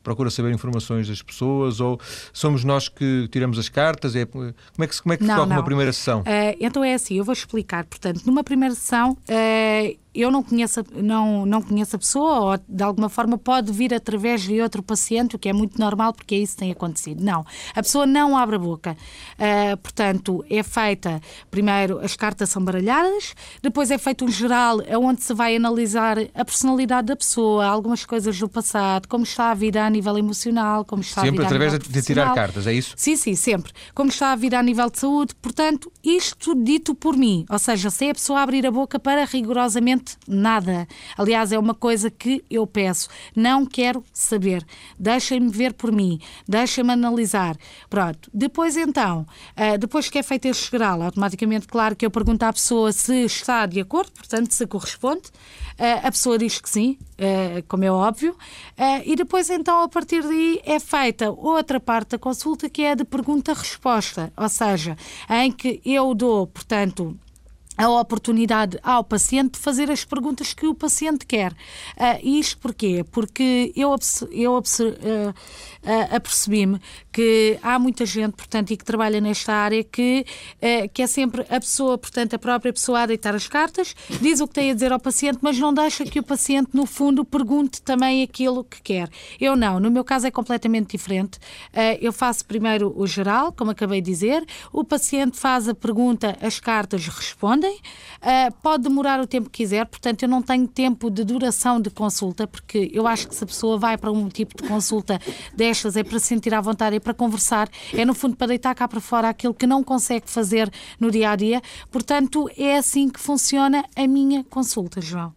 procura 0.02 0.30
saber 0.30 0.54
informações 0.54 1.06
das 1.06 1.20
pessoas 1.20 1.80
ou 1.80 2.00
somos 2.32 2.64
nós 2.64 2.88
que 2.88 3.28
tiramos 3.30 3.58
as 3.58 3.68
cartas? 3.68 4.16
É 4.16 4.24
como 4.24 4.54
é 4.78 4.86
que 4.86 5.02
como 5.02 5.12
é 5.12 5.16
que 5.18 5.24
não, 5.24 5.44
uma 5.44 5.62
primeira 5.62 5.92
sessão? 5.92 6.20
Uh, 6.20 6.56
então 6.58 6.82
é 6.82 6.94
assim 6.94 7.18
eu 7.18 7.24
vou 7.24 7.34
explicar. 7.34 7.84
Portanto 7.84 8.22
numa 8.24 8.42
primeira 8.42 8.74
sessão 8.74 9.12
uh, 9.12 9.98
eu 10.14 10.30
não 10.30 10.42
conheço, 10.42 10.84
não, 10.94 11.46
não 11.46 11.62
conheço 11.62 11.96
a 11.96 11.98
pessoa 11.98 12.52
ou 12.52 12.58
de 12.68 12.82
alguma 12.82 13.08
forma 13.08 13.38
pode 13.38 13.72
vir 13.72 13.94
através 13.94 14.42
de 14.42 14.60
outro 14.60 14.82
paciente, 14.82 15.36
o 15.36 15.38
que 15.38 15.48
é 15.48 15.52
muito 15.52 15.78
normal 15.78 16.12
porque 16.12 16.34
é 16.34 16.38
isso 16.38 16.54
que 16.54 16.60
tem 16.60 16.70
acontecido. 16.70 17.22
Não, 17.22 17.44
a 17.74 17.82
pessoa 17.82 18.06
não 18.06 18.36
abre 18.36 18.56
a 18.56 18.58
boca. 18.58 18.96
Uh, 19.38 19.76
portanto, 19.78 20.44
é 20.50 20.62
feita, 20.62 21.20
primeiro 21.50 21.98
as 22.00 22.14
cartas 22.14 22.50
são 22.50 22.62
baralhadas, 22.62 23.34
depois 23.62 23.90
é 23.90 23.98
feito 23.98 24.24
um 24.24 24.28
geral 24.28 24.78
onde 25.00 25.22
se 25.22 25.32
vai 25.32 25.56
analisar 25.56 26.18
a 26.34 26.44
personalidade 26.44 27.08
da 27.08 27.16
pessoa, 27.16 27.64
algumas 27.66 28.04
coisas 28.04 28.38
do 28.38 28.48
passado, 28.48 29.08
como 29.08 29.24
está 29.24 29.50
a 29.50 29.54
vida 29.54 29.84
a 29.84 29.88
nível 29.88 30.18
emocional, 30.18 30.84
como 30.84 31.02
está 31.02 31.22
sempre 31.22 31.44
a 31.44 31.48
vida 31.48 31.66
através 31.66 31.78
de 31.78 32.02
tirar 32.02 32.34
cartas, 32.34 32.66
é 32.66 32.74
isso? 32.74 32.94
Sim, 32.96 33.16
sim, 33.16 33.34
sempre. 33.34 33.72
Como 33.94 34.10
está 34.10 34.32
a 34.32 34.36
vida 34.36 34.58
a 34.58 34.62
nível 34.62 34.90
de 34.90 34.98
saúde, 34.98 35.34
portanto, 35.40 35.90
isto 36.04 36.54
dito 36.54 36.94
por 36.94 37.16
mim, 37.16 37.46
ou 37.48 37.58
seja, 37.58 37.90
se 37.90 38.06
é 38.06 38.10
a 38.10 38.14
pessoa 38.14 38.40
abrir 38.40 38.66
a 38.66 38.70
boca 38.70 38.98
para 38.98 39.24
rigorosamente 39.24 40.01
absolutamente 40.02 40.16
nada. 40.26 40.86
Aliás, 41.16 41.52
é 41.52 41.58
uma 41.58 41.74
coisa 41.74 42.10
que 42.10 42.44
eu 42.50 42.66
peço. 42.66 43.08
Não 43.34 43.64
quero 43.64 44.04
saber. 44.12 44.64
Deixem-me 44.98 45.50
ver 45.50 45.72
por 45.72 45.92
mim. 45.92 46.20
Deixem-me 46.46 46.92
analisar. 46.92 47.56
Pronto. 47.88 48.30
Depois, 48.32 48.76
então, 48.76 49.26
eh, 49.56 49.78
depois 49.78 50.08
que 50.08 50.18
é 50.18 50.22
feito 50.22 50.46
este 50.46 50.70
geral, 50.70 51.02
automaticamente, 51.02 51.66
claro 51.66 51.94
que 51.94 52.04
eu 52.04 52.10
pergunto 52.10 52.42
à 52.42 52.52
pessoa 52.52 52.92
se 52.92 53.24
está 53.24 53.66
de 53.66 53.80
acordo, 53.80 54.12
portanto, 54.12 54.52
se 54.52 54.66
corresponde. 54.66 55.30
Eh, 55.78 56.00
a 56.02 56.10
pessoa 56.10 56.36
diz 56.38 56.60
que 56.60 56.68
sim, 56.68 56.98
eh, 57.16 57.62
como 57.68 57.84
é 57.84 57.90
óbvio. 57.90 58.36
E 59.04 59.14
depois, 59.14 59.48
então, 59.48 59.82
a 59.82 59.88
partir 59.88 60.22
daí, 60.22 60.60
é 60.64 60.80
feita 60.80 61.30
outra 61.30 61.78
parte 61.78 62.10
da 62.10 62.18
consulta 62.18 62.68
que 62.68 62.82
é 62.82 62.94
de 62.96 63.04
pergunta-resposta. 63.04 64.32
Ou 64.36 64.48
seja, 64.48 64.96
em 65.30 65.52
que 65.52 65.80
eu 65.84 66.14
dou, 66.14 66.46
portanto, 66.46 67.16
a 67.76 67.88
oportunidade 67.88 68.78
ao 68.82 69.02
paciente 69.02 69.52
de 69.52 69.58
fazer 69.58 69.90
as 69.90 70.04
perguntas 70.04 70.52
que 70.52 70.66
o 70.66 70.74
paciente 70.74 71.24
quer. 71.24 71.52
Uh, 71.52 72.20
isto 72.22 72.58
porquê? 72.58 73.04
Porque 73.10 73.72
eu, 73.74 73.94
eu 74.30 74.52
uh, 74.52 74.58
uh, 74.58 75.34
apercebi-me 76.14 76.78
que 77.10 77.58
há 77.62 77.78
muita 77.78 78.04
gente, 78.04 78.34
portanto, 78.34 78.72
e 78.72 78.76
que 78.76 78.84
trabalha 78.84 79.20
nesta 79.20 79.52
área 79.52 79.82
que, 79.82 80.24
uh, 80.58 80.88
que 80.92 81.02
é 81.02 81.06
sempre 81.06 81.42
a 81.48 81.60
pessoa, 81.60 81.96
portanto, 81.96 82.34
a 82.34 82.38
própria 82.38 82.72
pessoa 82.72 83.00
a 83.00 83.06
deitar 83.06 83.34
as 83.34 83.48
cartas, 83.48 83.96
diz 84.20 84.40
o 84.40 84.46
que 84.46 84.54
tem 84.54 84.70
a 84.70 84.74
dizer 84.74 84.92
ao 84.92 85.00
paciente, 85.00 85.38
mas 85.40 85.58
não 85.58 85.72
deixa 85.72 86.04
que 86.04 86.18
o 86.18 86.22
paciente, 86.22 86.70
no 86.74 86.84
fundo, 86.84 87.24
pergunte 87.24 87.80
também 87.80 88.22
aquilo 88.22 88.64
que 88.64 88.82
quer. 88.82 89.08
Eu 89.40 89.56
não. 89.56 89.80
No 89.80 89.90
meu 89.90 90.04
caso 90.04 90.26
é 90.26 90.30
completamente 90.30 90.90
diferente. 90.92 91.38
eu 92.00 92.12
faço 92.12 92.44
primeiro 92.44 92.92
o 92.96 93.06
geral, 93.06 93.52
como 93.52 93.70
acabei 93.70 94.00
de 94.00 94.10
dizer, 94.10 94.44
o 94.72 94.84
paciente 94.84 95.38
faz 95.38 95.68
a 95.68 95.74
pergunta, 95.74 96.36
as 96.40 96.60
cartas 96.60 97.06
respondem 97.06 97.61
respondem. 97.62 97.76
Uh, 98.20 98.54
pode 98.62 98.82
demorar 98.82 99.20
o 99.20 99.26
tempo 99.26 99.48
que 99.48 99.62
quiser, 99.62 99.86
portanto, 99.86 100.22
eu 100.22 100.28
não 100.28 100.42
tenho 100.42 100.66
tempo 100.66 101.10
de 101.10 101.24
duração 101.24 101.80
de 101.80 101.90
consulta, 101.90 102.46
porque 102.46 102.90
eu 102.92 103.06
acho 103.06 103.28
que 103.28 103.34
se 103.34 103.44
a 103.44 103.46
pessoa 103.46 103.78
vai 103.78 103.96
para 103.96 104.10
um 104.10 104.28
tipo 104.28 104.60
de 104.60 104.68
consulta 104.68 105.20
destas 105.54 105.96
é 105.96 106.02
para 106.02 106.18
se 106.18 106.26
sentir 106.26 106.52
à 106.54 106.60
vontade, 106.60 106.96
é 106.96 107.00
para 107.00 107.14
conversar, 107.14 107.68
é 107.92 108.04
no 108.04 108.14
fundo 108.14 108.36
para 108.36 108.48
deitar 108.48 108.74
cá 108.74 108.86
para 108.88 109.00
fora 109.00 109.28
aquilo 109.28 109.54
que 109.54 109.66
não 109.66 109.82
consegue 109.82 110.28
fazer 110.28 110.70
no 110.98 111.10
dia 111.10 111.30
a 111.30 111.36
dia. 111.36 111.62
Portanto, 111.90 112.50
é 112.56 112.76
assim 112.76 113.08
que 113.08 113.20
funciona 113.20 113.84
a 113.96 114.06
minha 114.06 114.44
consulta, 114.44 115.00
João. 115.00 115.32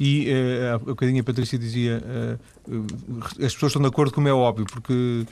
E 0.00 0.28
uh, 0.32 0.74
há 0.74 0.78
bocadinho 0.78 1.20
a 1.20 1.24
Patrícia 1.24 1.56
dizia 1.58 2.02
uh, 2.68 2.86
as 3.44 3.54
pessoas 3.54 3.70
estão 3.70 3.82
de 3.82 3.88
acordo, 3.88 4.12
como 4.12 4.26
é 4.26 4.32
óbvio, 4.32 4.66
porque 4.66 5.26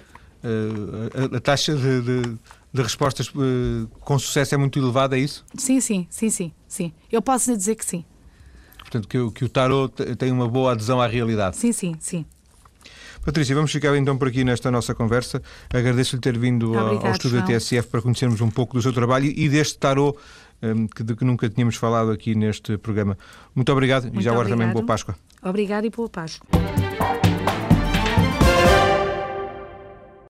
uh, 0.44 1.32
a, 1.34 1.36
a, 1.36 1.40
taxa 1.40 1.74
de, 1.74 2.02
de 2.02 2.38
de 2.72 2.82
respostas 2.82 3.28
uh, 3.28 3.88
com 4.00 4.18
sucesso 4.18 4.54
é 4.54 4.58
muito 4.58 4.78
elevada, 4.78 5.16
é 5.16 5.20
isso? 5.20 5.44
Sim, 5.56 5.80
sim, 5.80 6.06
sim, 6.10 6.30
sim, 6.30 6.52
sim. 6.68 6.92
Eu 7.10 7.20
posso 7.20 7.54
dizer 7.56 7.74
que 7.74 7.84
sim. 7.84 8.04
Portanto, 8.78 9.08
que, 9.08 9.30
que 9.32 9.44
o 9.44 9.48
tarot 9.48 9.92
tem 10.16 10.32
uma 10.32 10.48
boa 10.48 10.72
adesão 10.72 11.00
à 11.00 11.06
realidade. 11.06 11.56
Sim, 11.56 11.72
sim, 11.72 11.96
sim. 12.00 12.24
Patrícia, 13.24 13.54
vamos 13.54 13.70
ficar 13.70 13.94
então 13.96 14.16
por 14.16 14.28
aqui 14.28 14.42
nesta 14.44 14.70
nossa 14.70 14.94
conversa. 14.94 15.42
Agradeço-lhe 15.72 16.22
ter 16.22 16.38
vindo 16.38 16.72
Obrigado, 16.72 17.06
ao 17.06 17.12
estúdio 17.12 17.40
da 17.40 17.46
TSF 17.46 17.88
para 17.88 18.00
conhecermos 18.00 18.40
um 18.40 18.50
pouco 18.50 18.74
do 18.74 18.82
seu 18.82 18.92
trabalho 18.92 19.26
e 19.26 19.48
deste 19.48 19.78
tarot 19.78 20.18
um, 20.62 20.86
que, 20.86 21.02
de 21.02 21.14
que 21.14 21.24
nunca 21.24 21.48
tínhamos 21.48 21.76
falado 21.76 22.10
aqui 22.10 22.34
neste 22.34 22.78
programa. 22.78 23.18
Muito 23.54 23.70
obrigado 23.70 24.04
Muito 24.04 24.20
e 24.20 24.22
já 24.22 24.32
agora 24.32 24.48
também 24.48 24.72
boa 24.72 24.84
Páscoa. 24.84 25.14
Obrigado 25.42 25.84
e 25.84 25.90
boa 25.90 26.08
Páscoa. 26.08 26.48